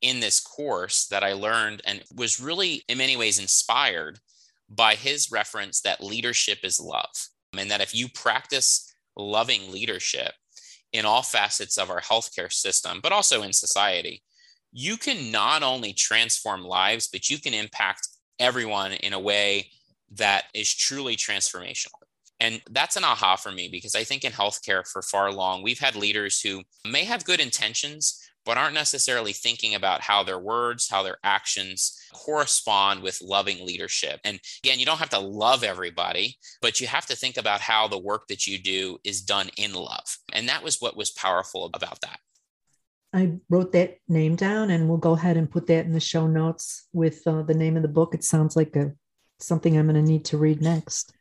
in 0.00 0.18
this 0.18 0.40
course 0.40 1.06
that 1.06 1.22
I 1.22 1.32
learned 1.32 1.80
and 1.86 2.02
was 2.16 2.40
really, 2.40 2.82
in 2.88 2.98
many 2.98 3.16
ways, 3.16 3.38
inspired 3.38 4.18
by 4.68 4.96
his 4.96 5.30
reference 5.30 5.80
that 5.82 6.02
leadership 6.02 6.58
is 6.64 6.80
love. 6.80 7.14
And 7.56 7.70
that 7.70 7.80
if 7.80 7.94
you 7.94 8.08
practice 8.08 8.92
loving 9.16 9.70
leadership 9.70 10.32
in 10.92 11.04
all 11.04 11.22
facets 11.22 11.78
of 11.78 11.88
our 11.88 12.00
healthcare 12.00 12.52
system, 12.52 12.98
but 13.00 13.12
also 13.12 13.42
in 13.42 13.52
society, 13.52 14.22
you 14.72 14.96
can 14.96 15.30
not 15.30 15.62
only 15.62 15.92
transform 15.92 16.62
lives, 16.62 17.06
but 17.06 17.28
you 17.28 17.38
can 17.38 17.54
impact 17.54 18.08
everyone 18.38 18.92
in 18.92 19.12
a 19.12 19.20
way 19.20 19.70
that 20.12 20.44
is 20.54 20.74
truly 20.74 21.16
transformational. 21.16 21.90
And 22.40 22.60
that's 22.70 22.96
an 22.96 23.04
aha 23.04 23.36
for 23.36 23.52
me 23.52 23.68
because 23.70 23.94
I 23.94 24.02
think 24.02 24.24
in 24.24 24.32
healthcare 24.32 24.86
for 24.86 25.00
far 25.02 25.30
long, 25.30 25.62
we've 25.62 25.78
had 25.78 25.94
leaders 25.94 26.40
who 26.40 26.62
may 26.84 27.04
have 27.04 27.24
good 27.24 27.38
intentions, 27.38 28.18
but 28.44 28.58
aren't 28.58 28.74
necessarily 28.74 29.32
thinking 29.32 29.76
about 29.76 30.00
how 30.00 30.24
their 30.24 30.40
words, 30.40 30.88
how 30.90 31.04
their 31.04 31.18
actions 31.22 31.96
correspond 32.12 33.00
with 33.00 33.22
loving 33.22 33.64
leadership. 33.64 34.18
And 34.24 34.40
again, 34.64 34.80
you 34.80 34.86
don't 34.86 34.98
have 34.98 35.10
to 35.10 35.20
love 35.20 35.62
everybody, 35.62 36.36
but 36.60 36.80
you 36.80 36.88
have 36.88 37.06
to 37.06 37.16
think 37.16 37.36
about 37.36 37.60
how 37.60 37.86
the 37.86 37.98
work 37.98 38.26
that 38.26 38.46
you 38.48 38.58
do 38.58 38.98
is 39.04 39.22
done 39.22 39.50
in 39.56 39.74
love. 39.74 40.18
And 40.32 40.48
that 40.48 40.64
was 40.64 40.80
what 40.80 40.96
was 40.96 41.10
powerful 41.10 41.70
about 41.72 42.00
that. 42.00 42.18
I 43.12 43.38
wrote 43.50 43.72
that 43.72 43.98
name 44.08 44.36
down, 44.36 44.70
and 44.70 44.88
we'll 44.88 44.98
go 44.98 45.12
ahead 45.12 45.36
and 45.36 45.50
put 45.50 45.66
that 45.66 45.84
in 45.84 45.92
the 45.92 46.00
show 46.00 46.26
notes 46.26 46.88
with 46.92 47.26
uh, 47.26 47.42
the 47.42 47.54
name 47.54 47.76
of 47.76 47.82
the 47.82 47.88
book. 47.88 48.14
It 48.14 48.24
sounds 48.24 48.56
like 48.56 48.74
a 48.76 48.92
something 49.38 49.76
I'm 49.76 49.86
going 49.86 50.02
to 50.02 50.10
need 50.10 50.24
to 50.26 50.38
read 50.38 50.62
next. 50.62 51.12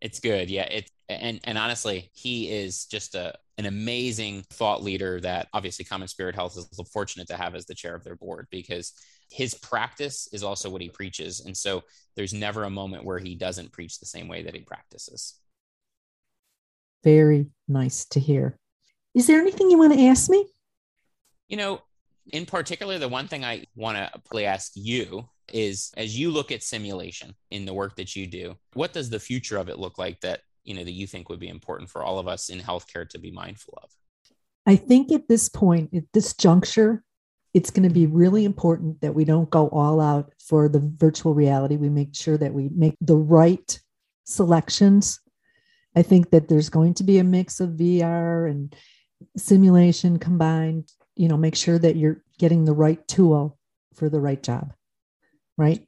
It's 0.00 0.20
good, 0.20 0.50
yeah. 0.50 0.64
It 0.64 0.90
and 1.08 1.40
and 1.44 1.56
honestly, 1.56 2.10
he 2.12 2.50
is 2.50 2.84
just 2.84 3.14
a 3.14 3.34
an 3.56 3.66
amazing 3.66 4.44
thought 4.50 4.82
leader 4.82 5.20
that 5.20 5.48
obviously 5.52 5.84
Common 5.84 6.08
Spirit 6.08 6.34
Health 6.34 6.56
is 6.56 6.68
fortunate 6.92 7.26
to 7.28 7.36
have 7.36 7.54
as 7.54 7.66
the 7.66 7.74
chair 7.74 7.94
of 7.94 8.04
their 8.04 8.14
board 8.14 8.46
because 8.50 8.92
his 9.30 9.54
practice 9.54 10.28
is 10.32 10.44
also 10.44 10.70
what 10.70 10.82
he 10.82 10.88
preaches, 10.88 11.40
and 11.40 11.56
so 11.56 11.82
there's 12.16 12.34
never 12.34 12.64
a 12.64 12.70
moment 12.70 13.04
where 13.04 13.18
he 13.18 13.34
doesn't 13.34 13.72
preach 13.72 13.98
the 13.98 14.06
same 14.06 14.28
way 14.28 14.42
that 14.42 14.54
he 14.54 14.60
practices. 14.60 15.40
Very 17.02 17.46
nice 17.66 18.04
to 18.06 18.20
hear. 18.20 18.58
Is 19.14 19.26
there 19.26 19.40
anything 19.40 19.70
you 19.70 19.78
want 19.78 19.94
to 19.94 20.04
ask 20.04 20.28
me? 20.30 20.46
You 21.48 21.56
know, 21.56 21.82
in 22.32 22.46
particular, 22.46 22.98
the 22.98 23.08
one 23.08 23.26
thing 23.26 23.44
I 23.44 23.64
want 23.74 23.96
to 23.96 24.10
probably 24.24 24.46
ask 24.46 24.72
you 24.74 25.28
is 25.52 25.92
as 25.96 26.18
you 26.18 26.30
look 26.30 26.52
at 26.52 26.62
simulation 26.62 27.34
in 27.50 27.64
the 27.64 27.74
work 27.74 27.96
that 27.96 28.14
you 28.14 28.26
do, 28.26 28.56
what 28.74 28.92
does 28.92 29.10
the 29.10 29.18
future 29.18 29.56
of 29.56 29.68
it 29.68 29.78
look 29.78 29.98
like 29.98 30.20
that, 30.20 30.40
you 30.64 30.74
know, 30.74 30.84
that 30.84 30.92
you 30.92 31.06
think 31.06 31.28
would 31.28 31.40
be 31.40 31.48
important 31.48 31.90
for 31.90 32.02
all 32.02 32.18
of 32.18 32.28
us 32.28 32.50
in 32.50 32.58
healthcare 32.60 33.08
to 33.08 33.18
be 33.18 33.30
mindful 33.30 33.78
of? 33.82 33.90
I 34.66 34.76
think 34.76 35.10
at 35.10 35.28
this 35.28 35.48
point, 35.48 35.94
at 35.94 36.04
this 36.12 36.34
juncture, 36.34 37.02
it's 37.54 37.70
going 37.70 37.88
to 37.88 37.94
be 37.94 38.06
really 38.06 38.44
important 38.44 39.00
that 39.00 39.14
we 39.14 39.24
don't 39.24 39.48
go 39.48 39.68
all 39.68 40.00
out 40.00 40.32
for 40.38 40.68
the 40.68 40.80
virtual 40.98 41.32
reality. 41.32 41.76
We 41.76 41.88
make 41.88 42.14
sure 42.14 42.36
that 42.36 42.52
we 42.52 42.68
make 42.68 42.94
the 43.00 43.16
right 43.16 43.80
selections. 44.24 45.20
I 45.96 46.02
think 46.02 46.30
that 46.30 46.48
there's 46.48 46.68
going 46.68 46.94
to 46.94 47.04
be 47.04 47.18
a 47.18 47.24
mix 47.24 47.60
of 47.60 47.70
VR 47.70 48.50
and 48.50 48.76
simulation 49.36 50.18
combined 50.18 50.92
you 51.18 51.28
know 51.28 51.36
make 51.36 51.56
sure 51.56 51.78
that 51.78 51.96
you're 51.96 52.22
getting 52.38 52.64
the 52.64 52.72
right 52.72 53.06
tool 53.08 53.58
for 53.94 54.08
the 54.08 54.20
right 54.20 54.42
job 54.42 54.72
right? 55.58 55.84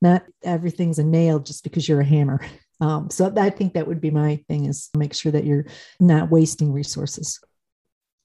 Not 0.00 0.22
everything's 0.44 1.00
a 1.00 1.04
nail 1.04 1.40
just 1.40 1.64
because 1.64 1.88
you're 1.88 2.02
a 2.02 2.04
hammer. 2.04 2.40
Um, 2.80 3.08
so 3.08 3.32
i 3.38 3.50
think 3.50 3.74
that 3.74 3.86
would 3.86 4.00
be 4.00 4.10
my 4.10 4.34
thing 4.48 4.64
is 4.64 4.90
make 4.96 5.14
sure 5.14 5.30
that 5.30 5.44
you're 5.44 5.64
not 6.00 6.28
wasting 6.28 6.72
resources. 6.72 7.38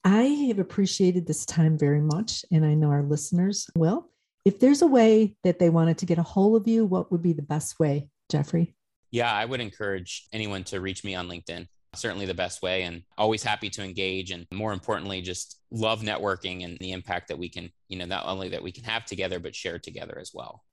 I 0.02 0.22
have 0.48 0.58
appreciated 0.58 1.24
this 1.24 1.46
time 1.46 1.78
very 1.78 2.00
much 2.00 2.44
and 2.50 2.66
i 2.66 2.74
know 2.74 2.90
our 2.90 3.04
listeners 3.04 3.70
will. 3.76 4.10
If 4.44 4.58
there's 4.58 4.82
a 4.82 4.88
way 4.88 5.36
that 5.44 5.60
they 5.60 5.70
wanted 5.70 5.98
to 5.98 6.04
get 6.04 6.18
a 6.18 6.24
hold 6.24 6.60
of 6.60 6.66
you 6.66 6.84
what 6.84 7.12
would 7.12 7.22
be 7.22 7.32
the 7.32 7.42
best 7.42 7.78
way 7.78 8.08
geoffrey? 8.28 8.74
Yeah 9.12 9.32
i 9.32 9.44
would 9.44 9.60
encourage 9.60 10.26
anyone 10.32 10.64
to 10.64 10.80
reach 10.80 11.04
me 11.04 11.14
on 11.14 11.28
linkedin 11.28 11.68
certainly 11.94 12.26
the 12.26 12.34
best 12.34 12.62
way 12.62 12.82
and 12.82 13.02
always 13.18 13.42
happy 13.42 13.68
to 13.70 13.82
engage 13.82 14.30
and 14.30 14.46
more 14.52 14.72
importantly 14.72 15.20
just 15.20 15.60
love 15.70 16.02
networking 16.02 16.64
and 16.64 16.78
the 16.78 16.92
impact 16.92 17.28
that 17.28 17.38
we 17.38 17.48
can 17.48 17.70
you 17.88 17.98
know 17.98 18.04
not 18.04 18.26
only 18.26 18.48
that 18.48 18.62
we 18.62 18.72
can 18.72 18.84
have 18.84 19.04
together 19.04 19.38
but 19.38 19.54
share 19.54 19.78
together 19.78 20.18
as 20.20 20.30
well. 20.32 20.64